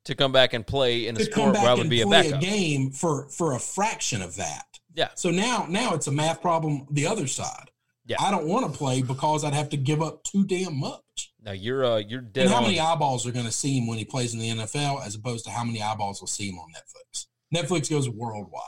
[0.05, 2.23] to come back and play in a sport where I would be a play a,
[2.31, 2.41] backup.
[2.41, 4.65] game for for a fraction of that?
[4.93, 6.85] Yeah, So now now it's a math problem.
[6.91, 7.69] The other side.
[8.05, 8.17] Yeah.
[8.19, 11.33] I don't want to play because I'd have to give up too damn much.
[11.43, 12.63] Now you're uh, you're dead and how on.
[12.63, 15.45] many eyeballs are going to see him when he plays in the NFL, as opposed
[15.45, 17.27] to how many eyeballs will see him on Netflix?
[17.55, 18.63] Netflix goes worldwide.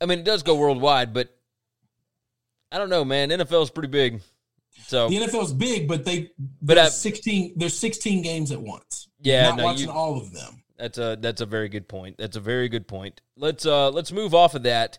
[0.00, 1.36] I mean, it does go worldwide, but
[2.70, 3.30] I don't know, man.
[3.30, 4.20] NFL is pretty big,
[4.86, 9.08] so The NFL's big, but they But there's I- sixteen there's sixteen games at once.
[9.20, 10.62] Yeah, not no, watching you- all of them.
[10.76, 12.16] That's a that's a very good point.
[12.18, 13.20] That's a very good point.
[13.36, 14.98] Let's uh let's move off of that.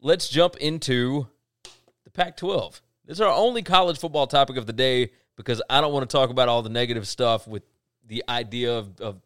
[0.00, 1.26] Let's jump into
[2.04, 2.80] the Pac-12.
[3.06, 6.16] This is our only college football topic of the day because I don't want to
[6.16, 7.62] talk about all the negative stuff with
[8.06, 9.20] the idea of, of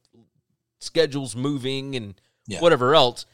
[0.80, 2.14] schedules moving and
[2.46, 2.60] Yeah.
[2.60, 3.26] whatever else.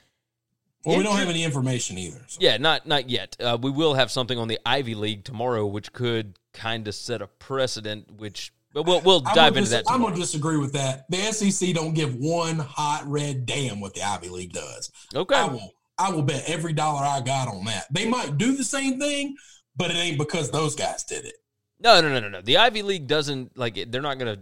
[0.85, 2.25] Well, we don't have any information either.
[2.27, 2.39] so.
[2.41, 3.37] Yeah, not not yet.
[3.39, 7.21] Uh, we will have something on the Ivy League tomorrow, which could kind of set
[7.21, 8.11] a precedent.
[8.17, 9.85] Which, but we'll we'll dive into dis- that.
[9.91, 11.05] I'm gonna disagree with that.
[11.11, 14.91] The SEC don't give one hot red damn what the Ivy League does.
[15.15, 17.87] Okay, I will I will bet every dollar I got on that.
[17.93, 19.37] They might do the same thing,
[19.77, 21.35] but it ain't because those guys did it.
[21.79, 22.41] no, no, no, no, no.
[22.41, 23.93] The Ivy League doesn't like it.
[23.93, 24.39] They're not gonna.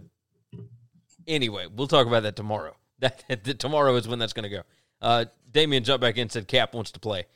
[1.27, 2.75] Anyway, we'll talk about that tomorrow.
[3.01, 4.63] That, that tomorrow is when that's gonna go.
[5.01, 7.27] Uh, Damien jumped back in and said Cap wants to play.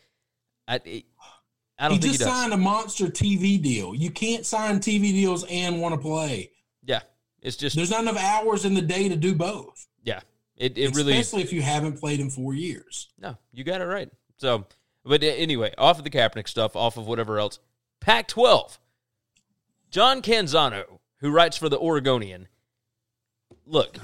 [0.67, 1.03] I,
[1.79, 3.95] I don't he think just he signed a monster TV deal.
[3.95, 6.51] You can't sign TV deals and want to play.
[6.83, 6.99] Yeah,
[7.41, 9.87] it's just There's not enough hours in the day to do both.
[10.63, 13.09] It it really especially if you haven't played in four years.
[13.19, 14.09] No, you got it right.
[14.37, 14.65] So,
[15.03, 17.59] but anyway, off of the Kaepernick stuff, off of whatever else.
[17.99, 18.79] Pac 12.
[19.89, 20.85] John Canzano,
[21.17, 22.47] who writes for the Oregonian.
[23.65, 23.97] Look,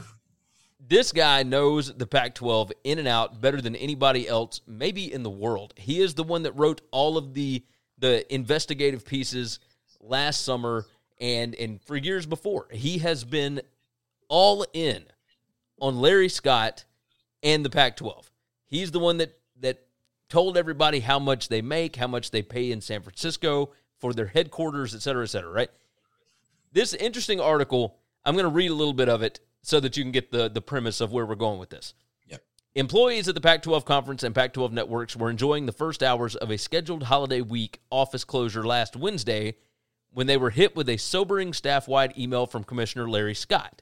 [0.85, 5.23] this guy knows the Pac 12 in and out better than anybody else, maybe in
[5.23, 5.73] the world.
[5.77, 7.63] He is the one that wrote all of the
[7.99, 9.59] the investigative pieces
[10.01, 10.85] last summer
[11.21, 12.67] and and for years before.
[12.69, 13.61] He has been
[14.27, 15.05] all in
[15.81, 16.85] on Larry Scott
[17.43, 18.29] and the Pac-12.
[18.65, 19.85] He's the one that that
[20.29, 24.27] told everybody how much they make, how much they pay in San Francisco for their
[24.27, 25.69] headquarters, et cetera, et cetera, right?
[26.71, 30.03] This interesting article, I'm going to read a little bit of it so that you
[30.03, 31.93] can get the, the premise of where we're going with this.
[32.27, 32.43] Yep.
[32.75, 36.35] Employees at the Pac 12 conference and Pac 12 networks were enjoying the first hours
[36.35, 39.55] of a scheduled holiday week office closure last Wednesday
[40.11, 43.81] when they were hit with a sobering staff wide email from Commissioner Larry Scott.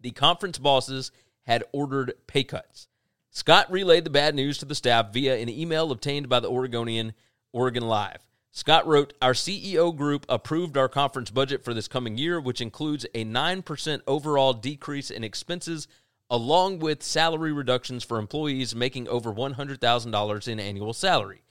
[0.00, 2.88] The conference bosses had ordered pay cuts.
[3.30, 7.12] Scott relayed the bad news to the staff via an email obtained by the Oregonian
[7.52, 8.26] Oregon Live.
[8.50, 13.06] Scott wrote, Our CEO group approved our conference budget for this coming year, which includes
[13.14, 15.86] a 9% overall decrease in expenses,
[16.28, 21.42] along with salary reductions for employees making over $100,000 in annual salary.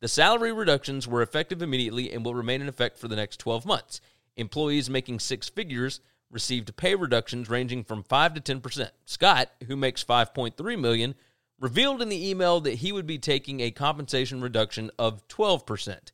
[0.00, 3.66] The salary reductions were effective immediately and will remain in effect for the next 12
[3.66, 4.00] months.
[4.36, 8.90] Employees making six figures received pay reductions ranging from 5 to 10%.
[9.04, 11.14] Scott, who makes 5.3 million,
[11.58, 16.12] revealed in the email that he would be taking a compensation reduction of 12%.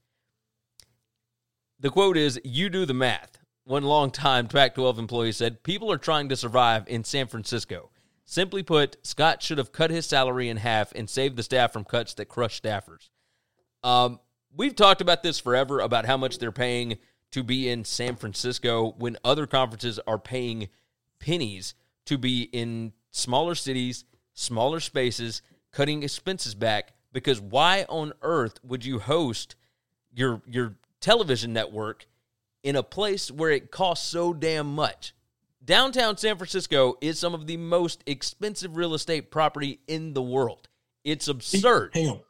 [1.80, 6.28] The quote is, "You do the math." One longtime Pac-12 employee said, "People are trying
[6.28, 7.90] to survive in San Francisco."
[8.24, 11.84] Simply put, Scott should have cut his salary in half and saved the staff from
[11.84, 13.10] cuts that crush staffers.
[13.82, 14.20] Um,
[14.54, 16.98] we've talked about this forever about how much they're paying
[17.32, 20.68] to be in San Francisco when other conferences are paying
[21.18, 21.74] pennies
[22.06, 25.42] to be in smaller cities, smaller spaces,
[25.72, 26.92] cutting expenses back.
[27.12, 29.56] Because why on earth would you host
[30.14, 32.06] your your television network
[32.62, 35.14] in a place where it costs so damn much?
[35.64, 40.68] Downtown San Francisco is some of the most expensive real estate property in the world.
[41.04, 41.90] It's absurd.
[41.94, 42.20] Hang on.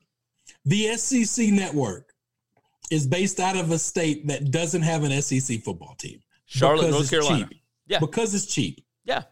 [0.64, 2.11] The SEC network
[2.92, 6.20] is based out of a state that doesn't have an SEC football team.
[6.46, 7.48] Charlotte, North Carolina.
[7.48, 7.60] cheap.
[7.86, 7.98] Yeah.
[7.98, 8.84] Because it's cheap.
[9.04, 9.22] Yeah.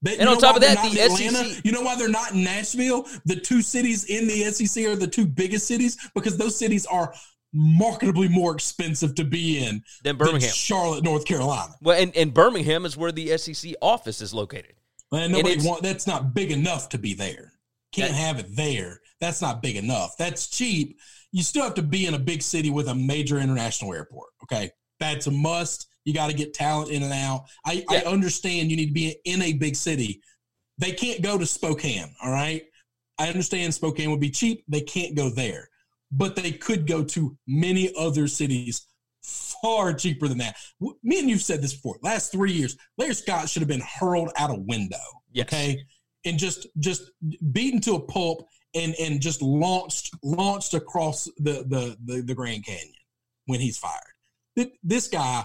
[0.00, 2.42] They- And on top of that, the in SEC You know why they're not in
[2.42, 3.06] Nashville?
[3.26, 7.14] The two cities in the SEC are the two biggest cities because those cities are
[7.54, 10.50] marketably more expensive to be in than Birmingham.
[10.50, 11.74] Charlotte, North Carolina.
[11.82, 14.74] Well, and, and Birmingham is where the SEC office is located.
[15.12, 17.52] And nobody it's- want that's not big enough to be there.
[17.92, 19.00] Can't That- have it there.
[19.20, 20.16] That's not big enough.
[20.16, 20.98] That's cheap.
[21.32, 24.30] You still have to be in a big city with a major international airport.
[24.44, 24.70] Okay.
[25.00, 25.88] That's a must.
[26.04, 27.46] You got to get talent in and out.
[27.66, 30.20] I, I understand you need to be in a big city.
[30.78, 32.14] They can't go to Spokane.
[32.22, 32.62] All right.
[33.18, 34.64] I understand Spokane would be cheap.
[34.68, 35.68] They can't go there,
[36.10, 38.86] but they could go to many other cities
[39.22, 40.56] far cheaper than that.
[40.80, 41.98] Me and you've said this before.
[42.02, 44.96] Last three years, Larry Scott should have been hurled out a window.
[45.32, 45.46] Yes.
[45.46, 45.84] Okay,
[46.24, 47.10] and just just
[47.52, 52.64] beaten to a pulp and and just launched launched across the the the, the Grand
[52.64, 52.94] Canyon
[53.46, 54.70] when he's fired.
[54.82, 55.44] This guy,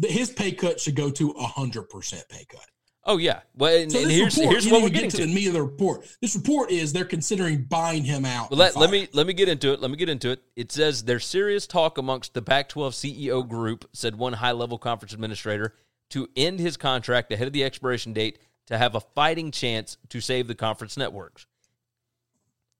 [0.00, 2.66] his pay cut should go to a hundred percent pay cut.
[3.08, 3.40] Oh yeah.
[3.54, 5.22] Well, and, So and here's report, here's what we're getting get to.
[5.22, 6.08] to the meat of the report.
[6.20, 8.50] This report is they're considering buying him out.
[8.50, 9.80] Well, let, let me let me get into it.
[9.80, 10.42] Let me get into it.
[10.56, 15.74] It says there's serious talk amongst the Pac-12 CEO group, said one high-level conference administrator,
[16.10, 20.20] to end his contract ahead of the expiration date to have a fighting chance to
[20.20, 21.46] save the conference networks.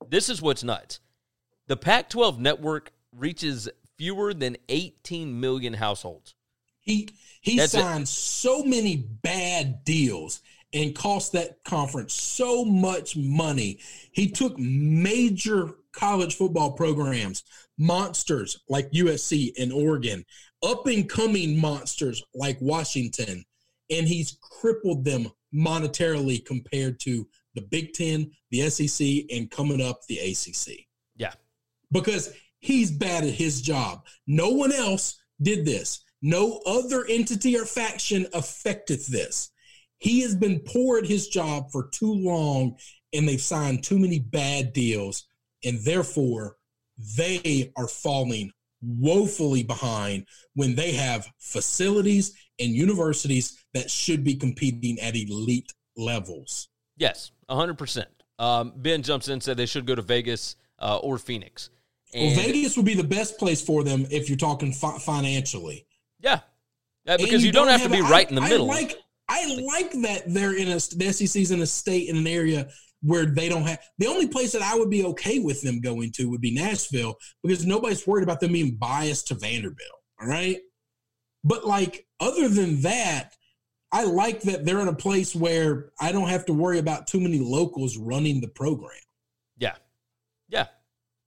[0.09, 1.00] This is what's nuts.
[1.66, 6.35] The Pac-12 network reaches fewer than 18 million households.
[6.80, 7.09] He
[7.40, 7.80] he That's it.
[7.80, 13.78] signed so many bad deals and cost that conference so much money.
[14.12, 17.42] He took major college football programs,
[17.78, 20.24] monsters like USC and Oregon,
[20.62, 23.44] up and coming monsters like Washington,
[23.90, 30.02] and he's crippled them monetarily compared to the Big Ten, the SEC, and coming up
[30.06, 30.86] the ACC.
[31.16, 31.32] Yeah.
[31.90, 34.06] Because he's bad at his job.
[34.28, 36.04] No one else did this.
[36.22, 39.50] No other entity or faction affected this.
[39.98, 42.76] He has been poor at his job for too long,
[43.12, 45.26] and they've signed too many bad deals,
[45.64, 46.56] and therefore
[47.16, 54.98] they are falling woefully behind when they have facilities and universities that should be competing
[55.00, 56.68] at elite levels.
[56.96, 58.04] Yes, 100%.
[58.38, 61.70] Um, ben jumps in and said they should go to Vegas uh, or Phoenix.
[62.14, 65.87] And well, Vegas would be the best place for them if you're talking fi- financially.
[66.20, 66.40] Yeah,
[67.04, 68.66] yeah because you, you, don't, don't have, have, to be right in the I middle.
[68.66, 68.96] Like,
[69.28, 72.68] I like that they're in a the SEC's in a state in an area
[73.02, 76.12] where they don't have the only place that I would be okay with them going
[76.12, 79.90] to would be Nashville because nobody's worried about them being biased to Vanderbilt.
[80.20, 80.59] All right.
[81.44, 83.36] But like other than that,
[83.92, 87.20] I like that they're in a place where I don't have to worry about too
[87.20, 88.90] many locals running the program.
[89.59, 89.77] Yeah.
[90.49, 90.66] Yeah.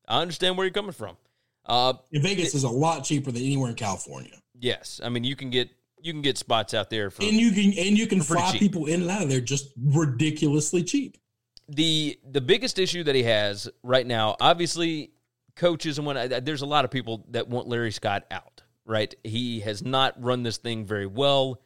[0.08, 1.18] I understand where you're coming from.
[1.66, 4.34] Uh, Vegas it, is a lot cheaper than anywhere in California.
[4.60, 5.00] Yes.
[5.04, 5.70] I mean, you can get
[6.02, 8.60] you can get spots out there for and you can and you can fly cheap.
[8.60, 11.18] people in and out of there just ridiculously cheap.
[11.68, 15.12] The the biggest issue that he has right now, obviously,
[15.56, 18.64] coaches and when there's a lot of people that want Larry Scott out.
[18.86, 21.62] Right, he has not run this thing very well.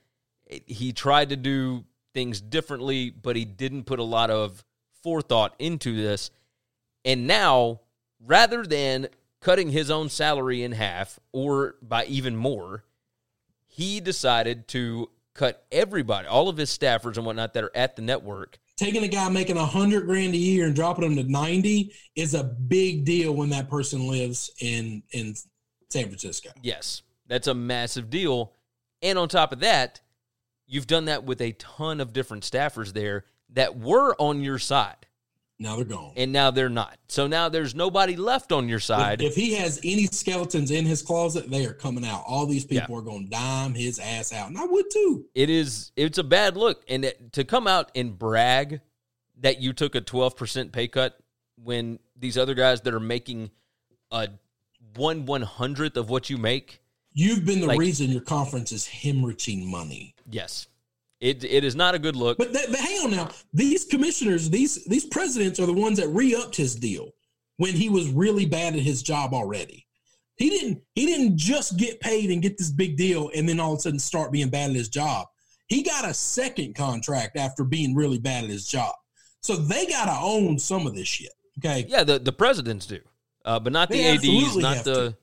[0.65, 4.63] He tried to do things differently, but he didn't put a lot of
[5.01, 6.31] forethought into this.
[7.05, 7.81] And now,
[8.19, 9.07] rather than
[9.41, 12.85] cutting his own salary in half or by even more,
[13.65, 18.01] he decided to cut everybody, all of his staffers and whatnot that are at the
[18.01, 18.59] network.
[18.77, 22.33] Taking a guy making a hundred grand a year and dropping him to ninety is
[22.33, 25.35] a big deal when that person lives in in
[25.89, 26.49] San Francisco.
[26.61, 28.53] Yes, that's a massive deal.
[29.01, 30.01] And on top of that,
[30.67, 35.07] you've done that with a ton of different staffers there that were on your side.
[35.59, 36.13] Now they're gone.
[36.17, 36.97] And now they're not.
[37.07, 39.21] So now there's nobody left on your side.
[39.21, 42.23] If, if he has any skeletons in his closet, they are coming out.
[42.27, 42.97] All these people yeah.
[42.97, 44.49] are going to dime his ass out.
[44.49, 45.25] And I would too.
[45.35, 46.83] It is, it's a bad look.
[46.89, 48.81] And it, to come out and brag
[49.39, 51.17] that you took a 12% pay cut
[51.55, 53.51] when these other guys that are making
[54.11, 54.29] a
[54.95, 56.81] one one hundredth of what you make.
[57.13, 60.15] You've been the like, reason your conference is hemorrhaging money.
[60.29, 60.67] Yes.
[61.19, 62.37] It it is not a good look.
[62.37, 66.09] But, that, but hang on now, these commissioners, these these presidents are the ones that
[66.09, 67.11] re-upped his deal
[67.57, 69.87] when he was really bad at his job already.
[70.35, 73.73] He didn't he didn't just get paid and get this big deal and then all
[73.73, 75.27] of a sudden start being bad at his job.
[75.67, 78.93] He got a second contract after being really bad at his job.
[79.39, 81.31] So they got to own some of this shit.
[81.59, 81.85] Okay.
[81.87, 82.99] Yeah, the, the presidents do,
[83.45, 85.17] uh, but not the they ads, not the to.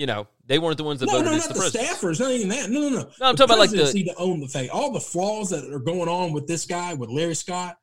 [0.00, 1.26] You know they weren't the ones that no, voted.
[1.26, 2.20] No, not the, the staffers.
[2.20, 2.70] Not even that.
[2.70, 2.96] No, no, no.
[3.20, 4.70] No, I'm the talking about like the to own the fact.
[4.70, 7.76] All the flaws that are going on with this guy, with Larry Scott,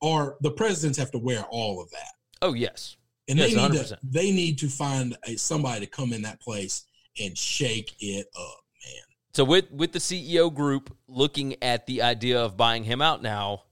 [0.00, 2.12] are the presidents have to wear all of that.
[2.40, 2.96] Oh yes,
[3.28, 3.88] and yes, they need 100%.
[3.88, 6.84] to they need to find a, somebody to come in that place
[7.18, 9.02] and shake it up, man.
[9.34, 13.64] So with with the CEO group looking at the idea of buying him out now,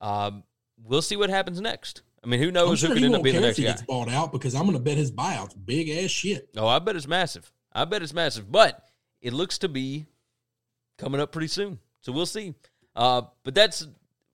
[0.00, 0.42] um,
[0.82, 2.00] we'll see what happens next.
[2.22, 3.70] I mean, who knows sure who could end up being the next he guy?
[3.70, 6.48] Gets bought out because I'm going to bet his buyout's big ass shit.
[6.56, 7.52] Oh, I bet it's massive.
[7.72, 8.82] I bet it's massive, but
[9.20, 10.06] it looks to be
[10.98, 11.78] coming up pretty soon.
[12.00, 12.54] So we'll see.
[12.94, 13.86] Uh, but that's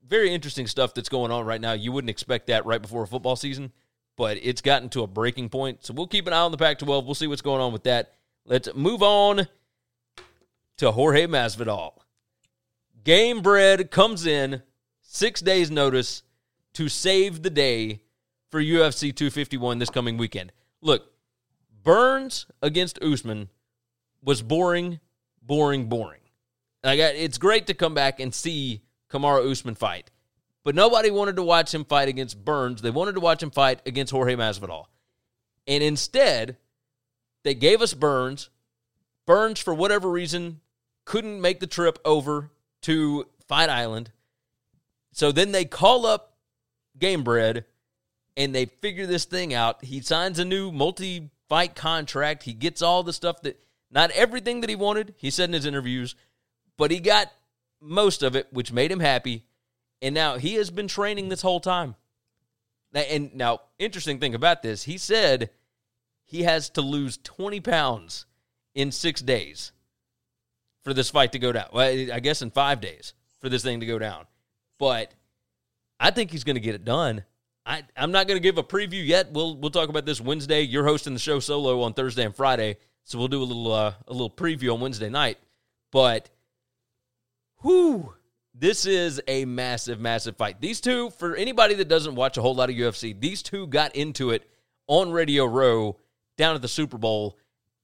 [0.06, 1.72] very interesting stuff that's going on right now.
[1.72, 3.72] You wouldn't expect that right before a football season,
[4.16, 5.84] but it's gotten to a breaking point.
[5.84, 7.04] So we'll keep an eye on the Pac 12.
[7.04, 8.12] We'll see what's going on with that.
[8.44, 9.48] Let's move on
[10.78, 11.92] to Jorge Masvidal.
[13.04, 14.62] Gamebred comes in
[15.00, 16.22] six days' notice
[16.74, 18.02] to save the day
[18.50, 20.52] for UFC 251 this coming weekend.
[20.80, 21.12] Look,
[21.82, 23.48] Burns against Usman
[24.22, 25.00] was boring,
[25.42, 26.20] boring, boring.
[26.84, 30.10] Like it's great to come back and see Kamaru Usman fight,
[30.64, 32.82] but nobody wanted to watch him fight against Burns.
[32.82, 34.86] They wanted to watch him fight against Jorge Masvidal,
[35.66, 36.56] and instead,
[37.44, 38.50] they gave us Burns.
[39.26, 40.60] Burns, for whatever reason,
[41.04, 42.50] couldn't make the trip over
[42.82, 44.10] to Fight Island.
[45.12, 46.31] So then they call up
[46.98, 47.64] Gamebred
[48.36, 49.84] and they figure this thing out.
[49.84, 52.44] He signs a new multi fight contract.
[52.44, 55.66] He gets all the stuff that, not everything that he wanted, he said in his
[55.66, 56.14] interviews,
[56.78, 57.30] but he got
[57.80, 59.44] most of it, which made him happy.
[60.00, 61.94] And now he has been training this whole time.
[62.94, 65.50] And now, interesting thing about this, he said
[66.24, 68.26] he has to lose 20 pounds
[68.74, 69.72] in six days
[70.82, 71.68] for this fight to go down.
[71.72, 74.26] Well, I guess in five days for this thing to go down.
[74.78, 75.12] But
[76.02, 77.22] I think he's going to get it done.
[77.64, 79.30] I, I'm not going to give a preview yet.
[79.32, 80.62] We'll we'll talk about this Wednesday.
[80.62, 83.94] You're hosting the show solo on Thursday and Friday, so we'll do a little uh,
[84.08, 85.38] a little preview on Wednesday night.
[85.92, 86.28] But,
[87.62, 88.14] whoo,
[88.52, 90.60] this is a massive, massive fight.
[90.60, 93.94] These two, for anybody that doesn't watch a whole lot of UFC, these two got
[93.94, 94.50] into it
[94.88, 95.98] on Radio Row
[96.36, 97.38] down at the Super Bowl,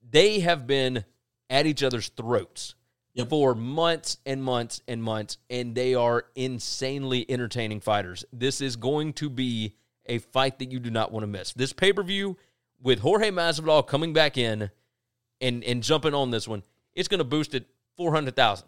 [0.07, 1.05] they have been
[1.49, 2.75] at each other's throats
[3.19, 3.29] Yep.
[3.29, 8.25] for months and months and months, and they are insanely entertaining fighters.
[8.33, 11.53] This is going to be a fight that you do not want to miss.
[11.53, 12.37] This pay per view
[12.81, 14.71] with Jorge Masvidal coming back in
[15.41, 16.63] and and jumping on this one,
[16.93, 18.67] it's going to boost it four hundred thousand.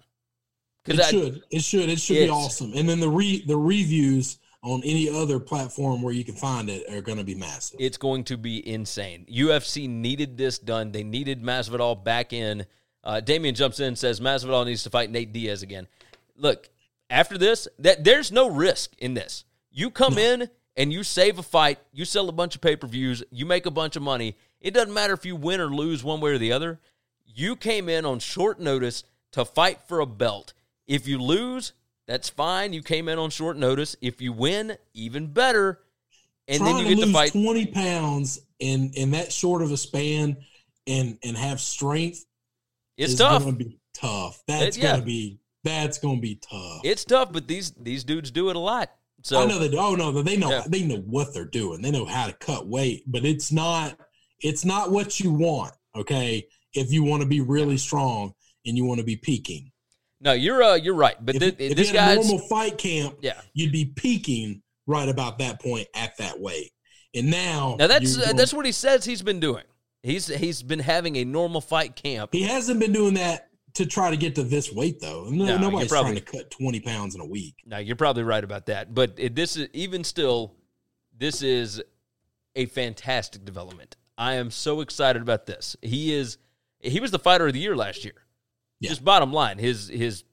[0.85, 1.43] It should.
[1.51, 1.89] It should.
[1.89, 2.73] It should be awesome.
[2.75, 6.87] And then the re the reviews on any other platform where you can find it
[6.93, 7.77] are going to be massive.
[7.79, 9.25] it's going to be insane.
[9.31, 10.91] UFC needed this done.
[10.91, 12.65] They needed Masvidal back in.
[13.03, 15.87] Uh, Damien jumps in and says Masvidal needs to fight Nate Diaz again.
[16.35, 16.69] Look,
[17.09, 19.43] after this, that there's no risk in this.
[19.71, 22.87] You come in and you save a fight, you sell a bunch of pay per
[22.87, 24.37] views, you make a bunch of money.
[24.59, 26.79] It doesn't matter if you win or lose one way or the other.
[27.25, 30.53] You came in on short notice to fight for a belt.
[30.87, 31.73] If you lose,
[32.07, 32.73] that's fine.
[32.73, 33.95] You came in on short notice.
[34.01, 35.79] If you win, even better.
[36.47, 37.31] And Trying then you get to lose fight.
[37.31, 40.37] twenty pounds in in that short of a span
[40.87, 42.25] and and have strength
[43.05, 43.43] It's tough.
[43.43, 44.41] Going to be tough.
[44.47, 44.89] That's yeah.
[44.91, 46.81] going to be that's going to be tough.
[46.83, 48.91] It's tough, but these these dudes do it a lot.
[49.23, 49.77] So I know they do.
[49.77, 50.63] Oh no, they know Yeah.
[50.67, 51.81] they know what they're doing.
[51.81, 53.97] They know how to cut weight, but it's not
[54.39, 55.73] it's not what you want.
[55.95, 58.33] Okay, if you want to be really strong
[58.65, 59.71] and you want to be peaking.
[60.19, 61.15] no, you're uh, you're right.
[61.23, 63.41] But If, thi- if this you had a guy's normal fight camp, yeah.
[63.53, 66.71] you'd be peaking right about that point at that weight.
[67.13, 69.63] And now, Now that's uh, that's what he says he's been doing.
[70.03, 72.31] He's he's been having a normal fight camp.
[72.33, 75.25] he hasn't been doing that to try to get to this weight though.
[75.29, 77.55] No, No, nobody's probably- trying to cut twenty pounds in a week.
[77.65, 78.93] Now you're probably right about that.
[78.93, 80.55] But it, this is even still,
[81.17, 81.81] this is
[82.55, 83.95] a fantastic development.
[84.17, 85.75] I am so excited about this.
[85.81, 86.37] He is
[86.79, 88.15] he was the fighter of the year last year.
[88.79, 88.89] Yeah.
[88.89, 90.23] Just bottom line, his his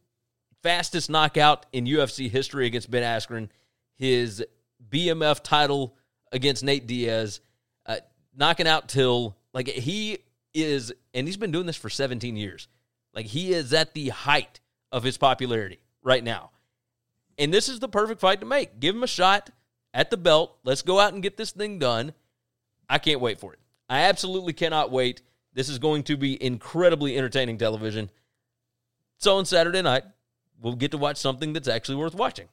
[0.62, 3.50] fastest knockout in UFC history against Ben Askren,
[3.96, 4.42] his
[4.90, 5.94] BMF title
[6.32, 7.40] against Nate Diaz,
[7.86, 7.96] uh,
[8.34, 9.36] knocking out Till.
[9.59, 10.18] Like he
[10.54, 12.68] is, and he's been doing this for 17 years.
[13.12, 14.61] Like he is at the height
[14.92, 16.52] of his popularity right now.
[17.36, 18.78] And this is the perfect fight to make.
[18.78, 19.50] Give him a shot
[19.92, 20.56] at the belt.
[20.62, 22.12] Let's go out and get this thing done.
[22.88, 23.59] I can't wait for it.
[23.88, 25.22] I absolutely cannot wait.
[25.54, 28.11] This is going to be incredibly entertaining television.
[29.16, 30.04] So on Saturday night,
[30.62, 32.46] we'll get to watch something that's actually worth watching.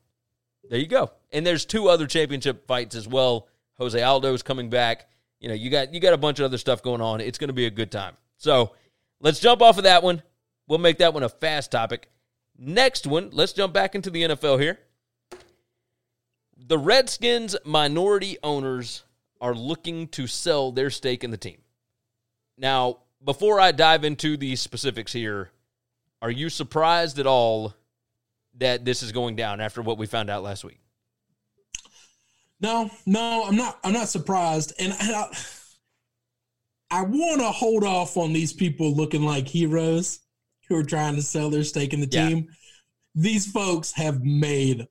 [0.72, 1.12] There you go.
[1.32, 3.47] And there's two other championship fights as well.
[3.78, 5.08] Jose Aldo's coming back.
[5.40, 7.22] You know, you got you got a bunch of other stuff going on.
[7.22, 8.16] It's going to be a good time.
[8.38, 8.74] So,
[9.20, 10.24] let's jump off of that one.
[10.68, 12.10] We'll make that one a fast topic.
[12.58, 14.80] Next one, let's jump back into the NFL here.
[16.58, 19.04] The Redskins minority owners
[19.42, 21.58] are looking to sell their stake in the team.
[22.58, 25.52] Now, before I dive into the specifics here,
[26.22, 27.74] are you surprised at all
[28.58, 30.80] that this is going down after what we found out last week?
[32.62, 33.80] No, no, I'm not.
[33.84, 35.28] I'm not surprised, and I,
[36.91, 40.20] I want to hold off on these people looking like heroes
[40.70, 42.30] who are trying to sell their stake in the Yeah.
[42.30, 42.47] team.
[43.14, 44.88] These folks have made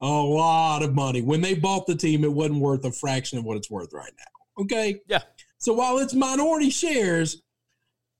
[0.00, 1.22] a lot of money.
[1.22, 4.12] When they bought the team, it wasn't worth a fraction of what it's worth right
[4.18, 4.62] now.
[4.64, 5.00] Okay.
[5.06, 5.22] Yeah.
[5.58, 7.40] So while it's minority shares,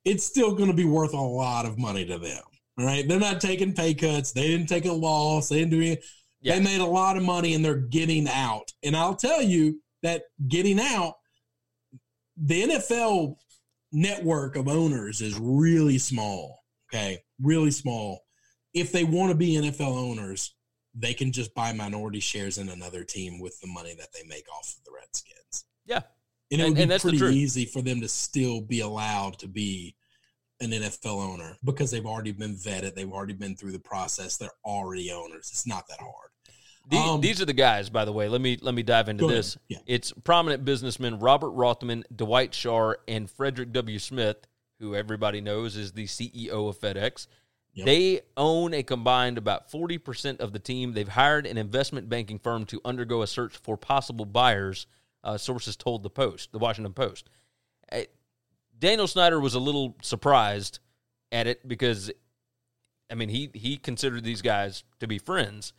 [0.04, 2.42] it's still going to be worth a lot of money to them.
[2.78, 3.06] All right.
[3.06, 4.32] They're not taking pay cuts.
[4.32, 5.48] They didn't take a loss.
[5.48, 6.02] They didn't do anything.
[6.42, 6.56] Yeah.
[6.58, 8.72] They made a lot of money and they're getting out.
[8.82, 11.14] And I'll tell you that getting out,
[12.36, 13.36] the NFL
[13.92, 16.58] network of owners is really small.
[16.92, 17.18] Okay.
[17.40, 18.20] Really small.
[18.74, 20.54] If they want to be NFL owners,
[20.94, 24.46] they can just buy minority shares in another team with the money that they make
[24.52, 25.64] off of the Redskins.
[25.86, 26.00] Yeah.
[26.50, 29.46] And it And- would be and pretty easy for them to still be allowed to
[29.48, 29.94] be
[30.60, 32.94] an NFL owner because they've already been vetted.
[32.94, 34.36] They've already been through the process.
[34.36, 35.48] They're already owners.
[35.50, 36.30] It's not that hard.
[36.88, 38.28] The- Um, these are the guys, by the way.
[38.28, 39.56] Let me let me dive into this.
[39.68, 39.78] Yeah.
[39.86, 43.98] It's prominent businessmen Robert Rothman, Dwight Schar, and Frederick W.
[43.98, 44.38] Smith,
[44.78, 47.26] who everybody knows is the CEO of FedEx.
[47.74, 47.86] Yep.
[47.86, 50.92] They own a combined about 40% of the team.
[50.92, 54.86] They've hired an investment banking firm to undergo a search for possible buyers,
[55.24, 57.30] uh, sources told the Post, the Washington Post.
[57.90, 58.00] Uh,
[58.78, 60.80] Daniel Snyder was a little surprised
[61.30, 62.10] at it because,
[63.10, 65.72] I mean, he, he considered these guys to be friends.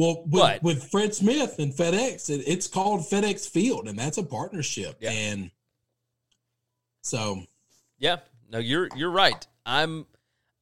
[0.00, 4.16] Well, with, But- with Fred Smith and FedEx, it, it's called FedEx Field, and that's
[4.16, 4.96] a partnership.
[5.00, 5.10] Yeah.
[5.10, 5.50] And
[7.02, 7.42] so,
[7.98, 8.16] Yeah,
[8.50, 9.46] no, you're you're right.
[9.66, 10.06] I'm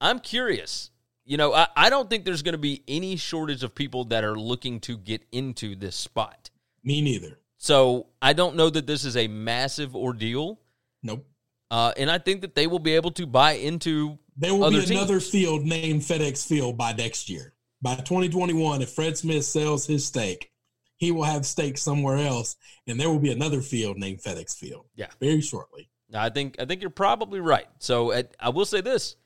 [0.01, 0.91] I'm curious.
[1.25, 4.25] You know, I, I don't think there's going to be any shortage of people that
[4.25, 6.51] are looking to get into this spot.
[6.83, 7.39] me neither.
[7.59, 10.59] So I don't know that this is a massive ordeal,
[11.03, 11.27] Nope.
[11.71, 14.19] uh, and I think that they will be able to buy into.
[14.37, 15.29] There will be another teams.
[15.31, 17.53] field named FedEx Field by next year.
[17.81, 20.51] By 2021, if Fred Smith sells his stake,
[20.97, 22.57] he will have stake somewhere else,
[22.87, 24.87] and there will be another field named FedEx Field.
[24.97, 25.07] Yeah.
[25.21, 25.89] Very shortly.
[26.13, 27.69] I think I think you're probably right.
[27.79, 29.17] So at, I will say this: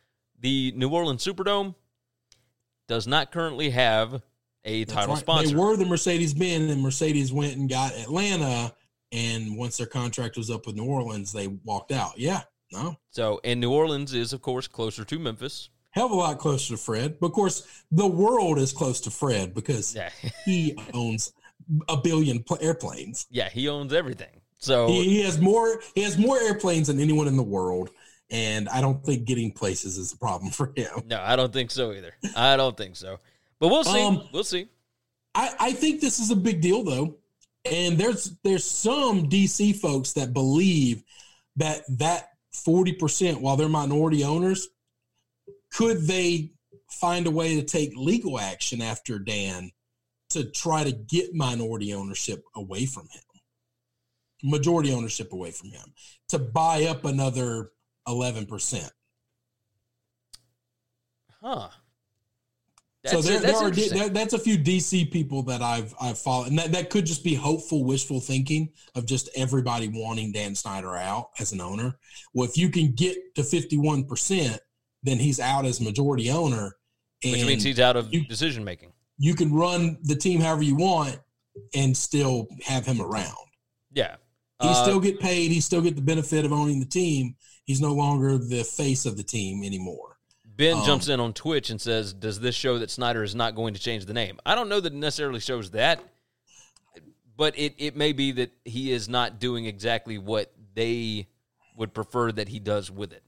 [0.40, 1.74] the New Orleans Superdome
[2.88, 4.20] does not currently have
[4.64, 5.20] a That's title right.
[5.20, 5.48] sponsor.
[5.50, 8.74] They were the Mercedes Benz, and Mercedes went and got Atlanta.
[9.12, 12.18] And once their contract was up with New Orleans, they walked out.
[12.18, 12.40] Yeah,
[12.72, 15.68] no, So, and New Orleans is, of course, closer to Memphis.
[15.92, 17.18] Hell of a lot closer to Fred.
[17.20, 20.10] But of course, the world is close to Fred because Yeah,
[20.44, 21.32] he owns
[21.88, 23.26] a billion pl- airplanes.
[23.30, 24.40] yeah, he owns everything.
[24.58, 25.80] So, He, he has more.
[25.94, 27.90] He has more airplanes than anyone in the world,
[28.30, 31.02] and I don't think getting places is a problem for him.
[31.06, 32.12] no, I don't think so either.
[32.36, 33.18] I don't think so.
[33.58, 34.02] But we'll see.
[34.02, 34.68] Um, we'll see.
[35.34, 37.16] I, I think this is a big deal though,
[37.64, 41.02] and there's there's some DC folks that believe
[41.56, 44.68] that that forty percent, while they're minority owners,
[45.72, 46.50] could they
[46.90, 49.70] find a way to take legal action after Dan
[50.30, 53.22] to try to get minority ownership away from him,
[54.42, 55.92] majority ownership away from him,
[56.28, 57.70] to buy up another
[58.06, 58.90] eleven percent.
[61.40, 61.68] Huh.
[63.04, 66.18] so That's, there, that's there are that, that's a few DC people that I've I've
[66.18, 70.54] followed, and that, that could just be hopeful, wishful thinking of just everybody wanting Dan
[70.54, 71.98] Snyder out as an owner.
[72.32, 74.60] Well, if you can get to fifty one percent,
[75.02, 76.76] then he's out as majority owner,
[77.22, 78.92] and which means he's out of you- decision making.
[79.18, 81.18] you can run the team however you want
[81.74, 83.36] and still have him around.
[83.92, 84.16] Yeah.
[84.60, 85.50] He Uh, still get paid.
[85.50, 87.36] He still get the benefit of owning the team.
[87.64, 90.18] He's no longer the face of the team anymore.
[90.44, 93.54] Ben um, jumps in on Twitch and says, "Does this show that Snyder is not
[93.54, 96.00] going to change the name?" I don't know that it necessarily shows that,
[97.36, 101.28] but it it may be that he is not doing exactly what they
[101.76, 103.22] would prefer that he does with it.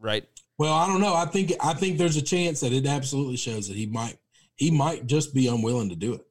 [0.00, 0.28] Right?
[0.62, 1.12] Well, I don't know.
[1.12, 4.16] I think I think there's a chance that it absolutely shows that he might
[4.54, 6.24] he might just be unwilling to do it.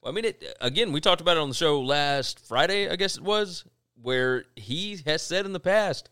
[0.00, 0.90] Well, I mean, it again.
[0.90, 3.64] We talked about it on the show last Friday, I guess it was,
[4.02, 6.08] where he has said in the past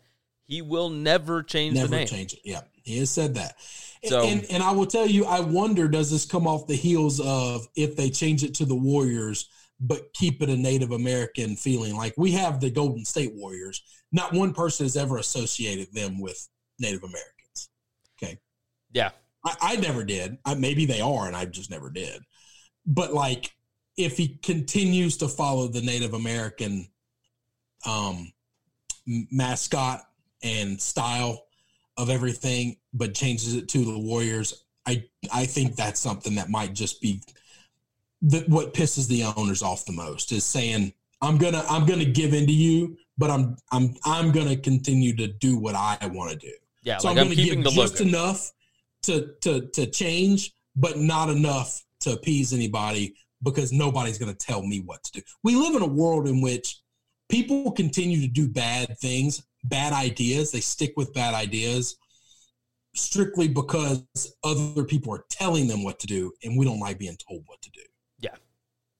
[0.47, 2.07] he will never change the Never name.
[2.07, 2.39] change it.
[2.45, 3.55] Yeah, he has said that.
[4.05, 7.19] So- and and I will tell you, I wonder does this come off the heels
[7.19, 9.49] of if they change it to the Warriors,
[9.81, 11.97] but keep it a Native American feeling?
[11.97, 13.83] Like we have the Golden State Warriors.
[14.13, 16.47] Not one person has ever associated them with
[16.79, 17.35] Native Americans.
[18.93, 19.11] Yeah,
[19.45, 20.37] I, I never did.
[20.45, 22.21] I, maybe they are, and I just never did.
[22.85, 23.53] But like,
[23.97, 26.87] if he continues to follow the Native American
[27.85, 28.31] um,
[29.05, 30.01] mascot
[30.43, 31.45] and style
[31.97, 36.73] of everything, but changes it to the Warriors, I I think that's something that might
[36.73, 37.21] just be
[38.21, 42.33] the, what pisses the owners off the most is saying I'm gonna I'm gonna give
[42.33, 46.37] in to you, but I'm I'm I'm gonna continue to do what I want to
[46.37, 46.53] do.
[46.83, 46.97] yeah.
[46.97, 48.09] So like I'm I'm, keeping give the just logo.
[48.09, 48.51] enough
[49.03, 54.61] to to to change, but not enough to appease anybody because nobody's going to tell
[54.61, 55.21] me what to do.
[55.43, 56.79] We live in a world in which
[57.29, 60.51] people continue to do bad things, bad ideas.
[60.51, 61.97] They stick with bad ideas
[62.93, 64.03] strictly because
[64.43, 67.61] other people are telling them what to do, and we don't like being told what
[67.61, 67.81] to do.
[68.19, 68.35] Yeah.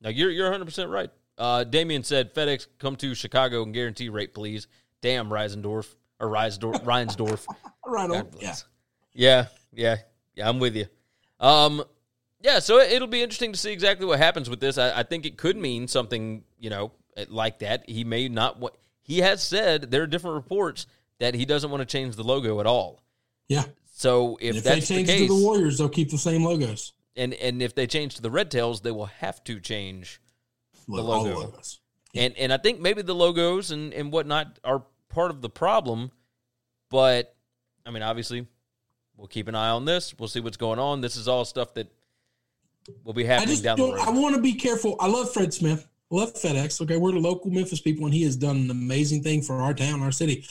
[0.02, 1.10] Now you're you're 100 percent right.
[1.38, 4.68] Uh, Damien said FedEx come to Chicago and Guaranteed Rate, please.
[5.02, 7.46] Damn Reisendorf or Reisdorf, Reinsdorf.
[7.84, 8.28] Right on.
[8.40, 8.56] Yeah.
[9.14, 9.98] Yeah, yeah,
[10.36, 10.48] yeah.
[10.50, 10.86] I'm with you.
[11.40, 11.84] Um,
[12.42, 12.60] yeah.
[12.60, 14.78] So it, it'll be interesting to see exactly what happens with this.
[14.78, 16.92] I, I think it could mean something, you know,
[17.28, 17.90] like that.
[17.90, 18.60] He may not.
[18.60, 20.86] want He has said there are different reports
[21.20, 23.04] that he doesn't want to change the logo at all.
[23.48, 23.64] Yeah.
[23.94, 26.94] So if, if they that's the case, to the Warriors, they'll keep the same logos.
[27.16, 30.20] and and if they change to the Red Tails, they will have to change
[30.88, 31.40] Lo- The logo.
[31.42, 31.80] logos.
[32.16, 36.12] And and I think maybe the logos and, and whatnot are part of the problem.
[36.90, 37.36] But
[37.86, 38.48] I mean, obviously,
[39.22, 40.16] we'll keep an eye on this.
[40.18, 41.00] We'll see what's going on.
[41.00, 41.88] This is all stuff that
[43.04, 43.96] will be I just down the don't.
[43.96, 44.08] road.
[44.08, 44.96] I want to be careful.
[45.00, 45.88] I love Fred Smith.
[46.12, 46.82] I love FedEx.
[46.82, 49.76] Okay, we're the local Memphis people, and he has done an amazing thing for our
[49.76, 50.46] town, our city.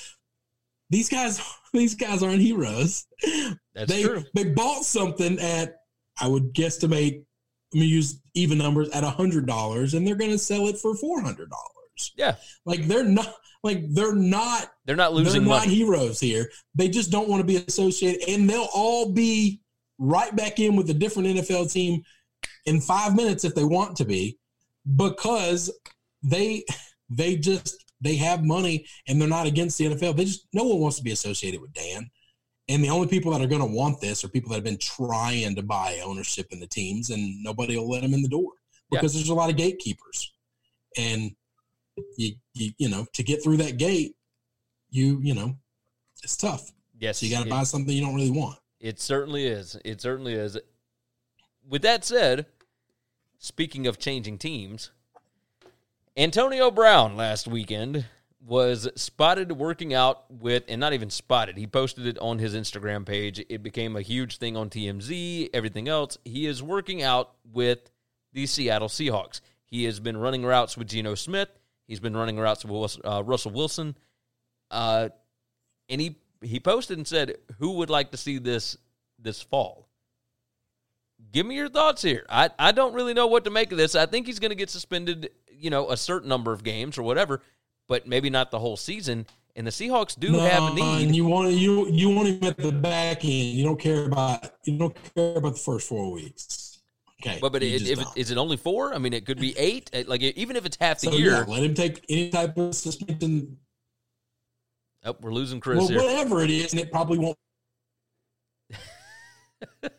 [0.88, 1.42] These guys,
[1.72, 3.06] these guys aren't heroes.
[3.74, 4.22] That's they true.
[4.34, 5.80] they bought something at
[6.20, 7.24] I would guesstimate.
[7.74, 10.78] Let me use even numbers at a hundred dollars, and they're going to sell it
[10.78, 12.12] for four hundred dollars.
[12.16, 15.72] Yeah, Like they're not like they're not they're not losing they're not money.
[15.72, 16.50] heroes here.
[16.74, 19.60] They just don't want to be associated, and they'll all be
[20.00, 22.02] right back in with a different NFL team
[22.66, 24.36] in five minutes if they want to be,
[24.96, 25.70] because
[26.24, 26.64] they
[27.08, 30.16] they just they have money and they're not against the NFL.
[30.16, 32.10] They just no one wants to be associated with Dan.
[32.68, 34.76] And the only people that are going to want this are people that have been
[34.78, 38.54] trying to buy ownership in the teams, and nobody will let them in the door
[38.90, 40.32] because there's a lot of gatekeepers.
[40.98, 41.30] And
[42.16, 44.16] you, you, you know, to get through that gate,
[44.90, 45.56] you, you know,
[46.22, 46.72] it's tough.
[46.98, 48.58] Yes, So you got to buy something you don't really want.
[48.78, 49.76] It certainly is.
[49.84, 50.58] It certainly is.
[51.68, 52.46] With that said,
[53.38, 54.90] speaking of changing teams,
[56.16, 58.06] Antonio Brown last weekend
[58.44, 63.04] was spotted working out with, and not even spotted, he posted it on his Instagram
[63.04, 63.44] page.
[63.48, 66.16] It became a huge thing on TMZ, everything else.
[66.24, 67.90] He is working out with
[68.32, 69.40] the Seattle Seahawks.
[69.64, 71.48] He has been running routes with Geno Smith.
[71.86, 73.96] He's been running routes with uh, Russell Wilson.
[74.70, 75.08] Uh,
[75.88, 78.76] and he, he posted and said, Who would like to see this
[79.18, 79.88] this fall?
[81.32, 82.24] Give me your thoughts here.
[82.30, 83.94] I, I don't really know what to make of this.
[83.94, 87.02] I think he's going to get suspended, you know, a certain number of games or
[87.02, 87.42] whatever
[87.90, 89.26] but maybe not the whole season.
[89.56, 91.06] And the Seahawks do no, have a need.
[91.06, 93.32] And you want you you want him at the back end.
[93.32, 96.78] You don't care about you don't care about the first four weeks.
[97.20, 98.94] Okay, but but it, if it, is it only four?
[98.94, 99.90] I mean, it could be eight.
[100.06, 102.74] Like even if it's half the so, year, yeah, let him take any type of
[102.74, 103.58] suspension.
[105.04, 105.78] Oh, we're losing Chris.
[105.78, 105.98] Well, here.
[105.98, 107.38] whatever it is, and it probably won't.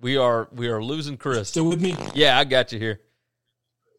[0.00, 1.48] we are we are losing Chris.
[1.48, 1.96] Still with me?
[2.14, 3.00] Yeah, I got you here.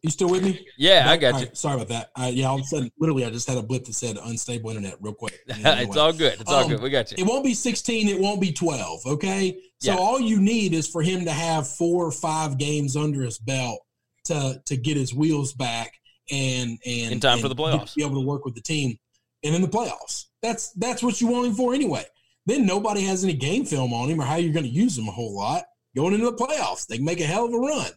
[0.02, 0.64] You still with me?
[0.76, 1.46] Yeah, I got you.
[1.46, 2.10] Right, sorry about that.
[2.14, 4.70] Uh, yeah, all of a sudden, literally, I just had a blip that said unstable
[4.70, 5.40] internet real quick.
[5.48, 6.34] it's all good.
[6.40, 6.80] It's all um, good.
[6.80, 7.16] We got you.
[7.18, 8.08] It won't be 16.
[8.08, 9.00] It won't be 12.
[9.04, 9.58] Okay.
[9.80, 9.98] So yeah.
[9.98, 13.80] all you need is for him to have four or five games under his belt
[14.26, 15.92] to to get his wheels back
[16.30, 18.96] and and in time and for the playoffs, be able to work with the team
[19.42, 20.26] and in the playoffs.
[20.42, 22.04] That's that's what you want him for anyway.
[22.46, 25.08] Then nobody has any game film on him or how you're going to use him
[25.08, 25.64] a whole lot
[25.96, 26.86] going into the playoffs.
[26.86, 27.90] They can make a hell of a run.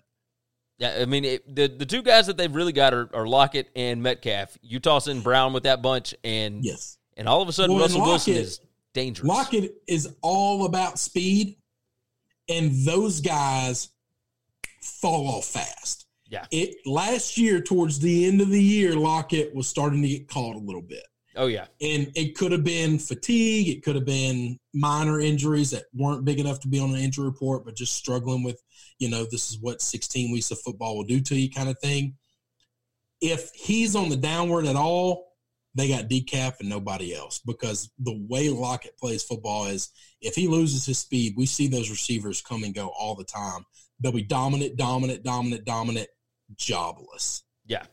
[0.79, 3.69] Yeah, I mean it, the the two guys that they've really got are, are, Lockett
[3.75, 4.57] and Metcalf.
[4.61, 7.83] You toss in Brown with that bunch, and yes, and all of a sudden well,
[7.83, 8.61] Russell Lockett, Wilson is
[8.93, 9.27] dangerous.
[9.27, 11.57] Lockett is all about speed,
[12.47, 13.89] and those guys
[14.81, 16.05] fall off fast.
[16.29, 20.29] Yeah, it last year towards the end of the year, Lockett was starting to get
[20.29, 21.03] caught a little bit.
[21.35, 23.69] Oh yeah, and it could have been fatigue.
[23.69, 27.25] It could have been minor injuries that weren't big enough to be on an injury
[27.25, 28.61] report, but just struggling with
[28.99, 31.79] you know, this is what 16 weeks of football will do to you kind of
[31.79, 32.15] thing.
[33.21, 35.29] If he's on the downward at all,
[35.75, 40.47] they got decaf and nobody else because the way Lockett plays football is if he
[40.47, 43.65] loses his speed, we see those receivers come and go all the time.
[43.99, 46.07] They'll be dominant, dominant, dominant, dominant,
[46.55, 47.43] jobless.
[47.65, 47.83] Yeah.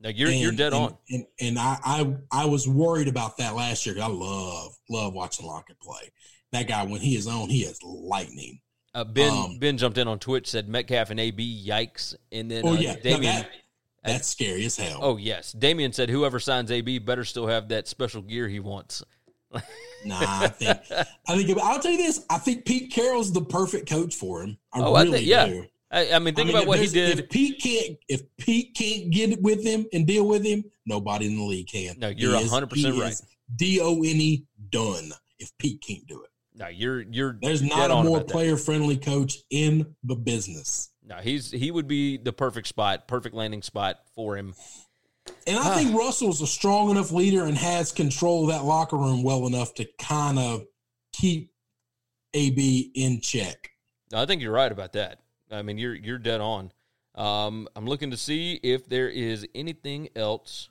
[0.00, 0.98] No, you're and, you're dead and, on.
[1.10, 3.96] And and I, I I was worried about that last year.
[4.00, 6.12] I love love watching Lockett play.
[6.52, 8.60] That guy when he is on, he is lightning.
[8.94, 12.62] Uh, ben um, Ben jumped in on Twitch said Metcalf and AB yikes, and then
[12.64, 13.22] oh uh, yeah, Damien.
[13.22, 13.50] No, that,
[14.04, 14.98] that's scary as hell.
[15.02, 19.04] Oh yes, Damien said whoever signs AB better still have that special gear he wants.
[20.04, 20.78] nah, I think
[21.28, 22.24] I think I'll tell you this.
[22.30, 24.58] I think Pete Carroll's the perfect coach for him.
[24.72, 25.46] I oh, really I think, yeah.
[25.46, 25.66] do.
[25.90, 27.18] I, I, mean, think I mean, about what he did.
[27.18, 31.36] If Pete can't, if Pete can't get with him and deal with him, nobody in
[31.36, 31.98] the league can.
[31.98, 33.14] No, you're hundred percent right.
[33.56, 35.12] D O N E done.
[35.38, 36.30] If Pete can't do it.
[36.54, 37.38] No, you're you're.
[37.40, 40.90] There's not a more player friendly coach in the business.
[41.06, 44.54] No, he's he would be the perfect spot, perfect landing spot for him.
[45.46, 49.22] And I think Russell's a strong enough leader and has control of that locker room
[49.22, 50.64] well enough to kind of
[51.12, 51.52] keep
[52.34, 53.70] AB in check.
[54.12, 55.20] I think you're right about that.
[55.50, 56.72] I mean, you're you're dead on.
[57.14, 60.68] Um, I'm looking to see if there is anything else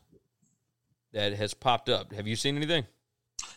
[1.14, 2.14] that has popped up.
[2.14, 2.86] Have you seen anything?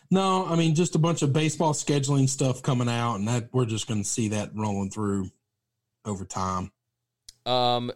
[0.09, 3.65] No, I mean just a bunch of baseball scheduling stuff coming out, and that we're
[3.65, 5.29] just going to see that rolling through
[6.05, 6.71] over time.
[7.45, 7.91] Um,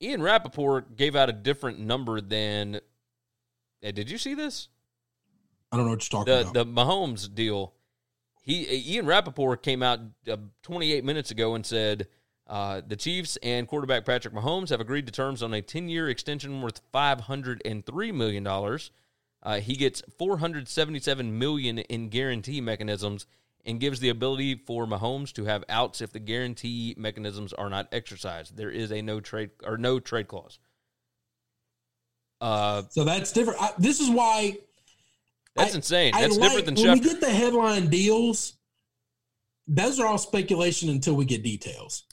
[0.00, 2.80] Ian Rapoport gave out a different number than.
[3.82, 4.68] Did you see this?
[5.70, 6.54] I don't know what you're talking the, about.
[6.54, 7.74] The Mahomes deal.
[8.42, 12.08] He Ian Rapoport came out uh, 28 minutes ago and said
[12.48, 16.08] uh, the Chiefs and quarterback Patrick Mahomes have agreed to terms on a 10 year
[16.08, 18.90] extension worth 503 million dollars.
[19.42, 23.26] Uh, he gets 477 million in guarantee mechanisms
[23.64, 27.86] and gives the ability for Mahomes to have outs if the guarantee mechanisms are not
[27.92, 28.56] exercised.
[28.56, 30.58] There is a no trade or no trade clause.
[32.40, 33.60] Uh, so that's different.
[33.60, 34.58] I, this is why
[35.54, 36.12] that's I, insane.
[36.12, 37.04] That's like, different than when Shepard.
[37.04, 38.54] we get the headline deals.
[39.66, 42.04] Those are all speculation until we get details.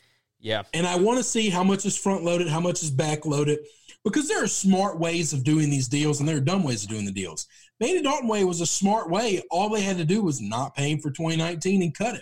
[0.45, 3.25] Yeah, and I want to see how much is front loaded, how much is back
[3.25, 3.57] loaded
[4.03, 6.89] because there are smart ways of doing these deals and there are dumb ways of
[6.89, 7.47] doing the deals.
[7.81, 9.41] Andy Dalton way was a smart way.
[9.49, 12.21] All they had to do was not pay him for 2019 and cut him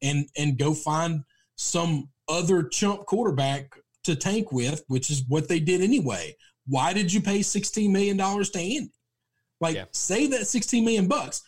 [0.00, 1.24] and and go find
[1.56, 6.36] some other chump quarterback to tank with, which is what they did anyway.
[6.68, 8.92] Why did you pay 16 million dollars to Andy?
[9.60, 9.86] Like yeah.
[9.90, 11.42] save that 16 million bucks.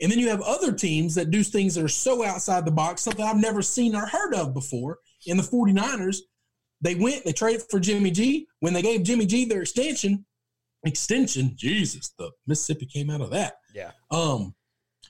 [0.00, 3.02] And then you have other teams that do things that are so outside the box,
[3.02, 6.18] something I've never seen or heard of before in the 49ers
[6.80, 8.46] they went, they traded for Jimmy G.
[8.60, 10.24] When they gave Jimmy G their extension,
[10.84, 13.54] extension, Jesus, the Mississippi came out of that.
[13.74, 13.92] Yeah.
[14.10, 14.54] Um,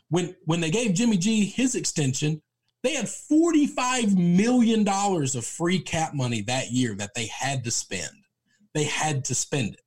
[0.08, 2.42] when when they gave Jimmy G his extension,
[2.82, 8.10] they had $45 million of free cap money that year that they had to spend.
[8.74, 9.82] They had to spend it.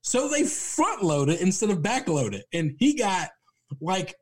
[0.00, 2.46] So they front load it instead of back load it.
[2.52, 3.30] And he got
[3.80, 4.14] like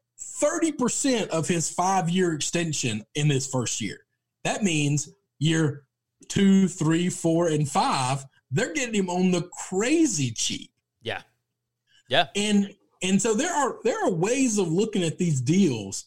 [0.42, 4.03] 30% of his five year extension in his first year.
[4.44, 5.84] That means year
[6.28, 10.70] two, three, four, and five, they're getting him on the crazy cheap.
[11.02, 11.22] Yeah.
[12.08, 12.28] Yeah.
[12.36, 16.06] And and so there are there are ways of looking at these deals.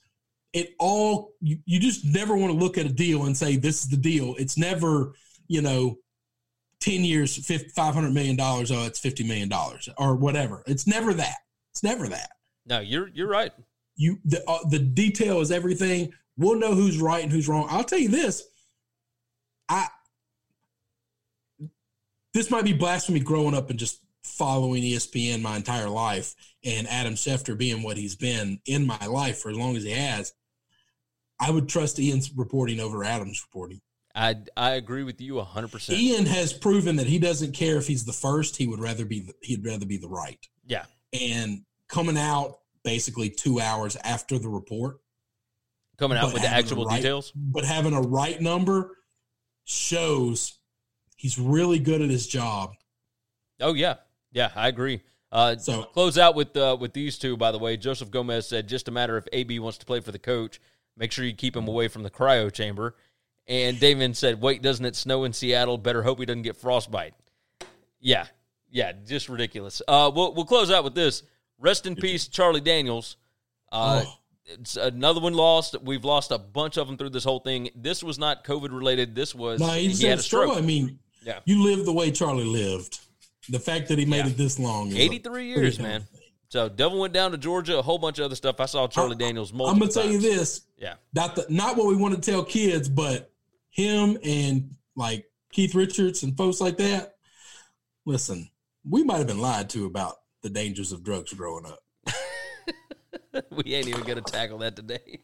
[0.54, 3.84] It all you, you just never want to look at a deal and say this
[3.84, 4.36] is the deal.
[4.38, 5.14] It's never,
[5.48, 5.98] you know,
[6.82, 10.64] 10 years, 500 million dollars, oh, it's 50 million dollars or whatever.
[10.68, 11.38] It's never that.
[11.72, 12.32] It's never that.
[12.66, 13.52] No, you're you're right.
[13.96, 16.14] You the uh, the detail is everything.
[16.38, 17.68] We'll know who's right and who's wrong.
[17.70, 18.44] I'll tell you this.
[19.68, 19.88] I
[22.34, 27.16] this might be blasphemy growing up and just following ESPN my entire life and Adam
[27.16, 30.34] Schefter being what he's been in my life for as long as he has.
[31.40, 33.82] I would trust Ian's reporting over Adam's reporting.
[34.14, 35.90] I I agree with you 100%.
[35.92, 39.22] Ian has proven that he doesn't care if he's the first, he would rather be
[39.22, 40.40] the, he'd rather be the right.
[40.66, 40.86] Yeah.
[41.14, 44.98] And coming out basically 2 hours after the report
[45.98, 47.32] coming out with the actual right, details.
[47.36, 48.98] But having a right number
[49.66, 50.58] shows
[51.16, 52.74] he's really good at his job.
[53.60, 53.96] Oh yeah,
[54.32, 55.02] yeah, I agree.
[55.32, 57.36] Uh, so close out with uh, with these two.
[57.36, 60.12] By the way, Joseph Gomez said, "Just a matter if AB wants to play for
[60.12, 60.62] the coach,
[60.96, 62.96] make sure you keep him away from the cryo chamber."
[63.48, 65.78] And Damon said, "Wait, doesn't it snow in Seattle?
[65.78, 67.14] Better hope he doesn't get frostbite."
[68.00, 68.28] Yeah,
[68.70, 69.82] yeah, just ridiculous.
[69.88, 71.24] Uh, we'll we'll close out with this.
[71.60, 73.18] Rest in peace, Charlie Daniels.
[73.72, 74.14] Uh, oh.
[74.48, 75.76] It's another one lost.
[75.82, 77.70] We've lost a bunch of them through this whole thing.
[77.76, 79.14] This was not COVID related.
[79.14, 80.56] This was no, he, he had a stroke.
[80.56, 83.00] I mean, yeah, you lived the way Charlie lived.
[83.50, 84.28] The fact that he made yeah.
[84.28, 86.06] it this long, eighty three years, man.
[86.50, 88.60] So Devil went down to Georgia, a whole bunch of other stuff.
[88.60, 90.14] I saw Charlie I, Daniels I'm gonna tell times.
[90.14, 90.62] you this.
[90.78, 90.94] Yeah.
[91.14, 93.32] Not the, not what we want to tell kids, but
[93.70, 97.16] him and like Keith Richards and folks like that.
[98.06, 98.50] Listen,
[98.90, 101.80] we might have been lied to about the dangers of drugs growing up.
[103.52, 105.20] we ain't even gonna tackle that today.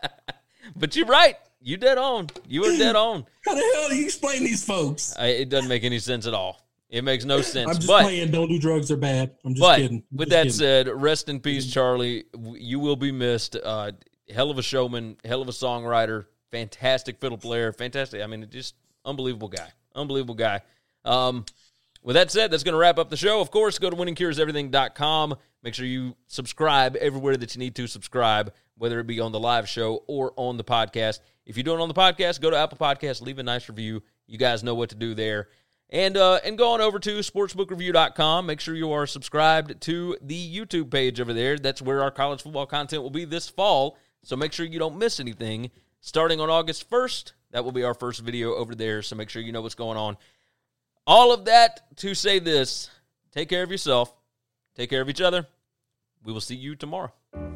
[0.76, 1.36] but you're right.
[1.60, 2.28] You dead on.
[2.48, 3.24] You are dead on.
[3.44, 5.14] How the hell do you explain these folks?
[5.16, 6.60] I, it doesn't make any sense at all.
[6.92, 7.68] It makes no sense.
[7.68, 8.32] I'm just but, playing.
[8.32, 8.88] Don't do drugs.
[8.88, 9.34] They're bad.
[9.44, 10.02] I'm just but kidding.
[10.12, 10.92] I'm with just that kidding.
[10.92, 12.24] said, rest in peace, Charlie.
[12.36, 13.56] You will be missed.
[13.56, 13.92] Uh,
[14.28, 15.16] hell of a showman.
[15.24, 16.26] Hell of a songwriter.
[16.50, 17.72] Fantastic fiddle player.
[17.72, 18.22] Fantastic.
[18.22, 18.74] I mean, just
[19.06, 19.68] unbelievable guy.
[19.94, 20.60] Unbelievable guy.
[21.04, 21.46] Um,
[22.02, 23.40] with that said, that's going to wrap up the show.
[23.40, 25.36] Of course, go to winningcureseverything.com.
[25.62, 29.38] Make sure you subscribe everywhere that you need to subscribe, whether it be on the
[29.38, 31.20] live show or on the podcast.
[31.46, 34.02] If you're doing it on the podcast, go to Apple Podcasts, leave a nice review.
[34.26, 35.48] You guys know what to do there.
[35.90, 38.46] And uh, and go on over to sportsbookreview.com.
[38.46, 41.58] Make sure you are subscribed to the YouTube page over there.
[41.58, 43.98] That's where our college football content will be this fall.
[44.22, 45.70] So make sure you don't miss anything.
[46.00, 49.02] Starting on August 1st, that will be our first video over there.
[49.02, 50.16] So make sure you know what's going on.
[51.06, 52.90] All of that to say this
[53.32, 54.14] take care of yourself,
[54.76, 55.46] take care of each other.
[56.24, 57.12] We will see you tomorrow.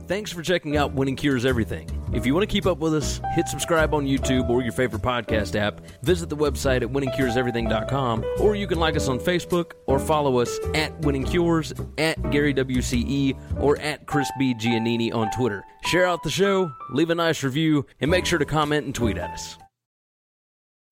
[0.08, 1.88] Thanks for checking out Winning Cures Everything.
[2.12, 5.02] If you want to keep up with us, hit subscribe on YouTube or your favorite
[5.02, 5.80] podcast app.
[6.02, 10.58] Visit the website at winningcureseverything.com, or you can like us on Facebook or follow us
[10.74, 14.54] at Winning Cures, at Gary WCE, or at Chris B.
[14.54, 15.62] Giannini on Twitter.
[15.84, 19.18] Share out the show, leave a nice review, and make sure to comment and tweet
[19.18, 19.58] at us.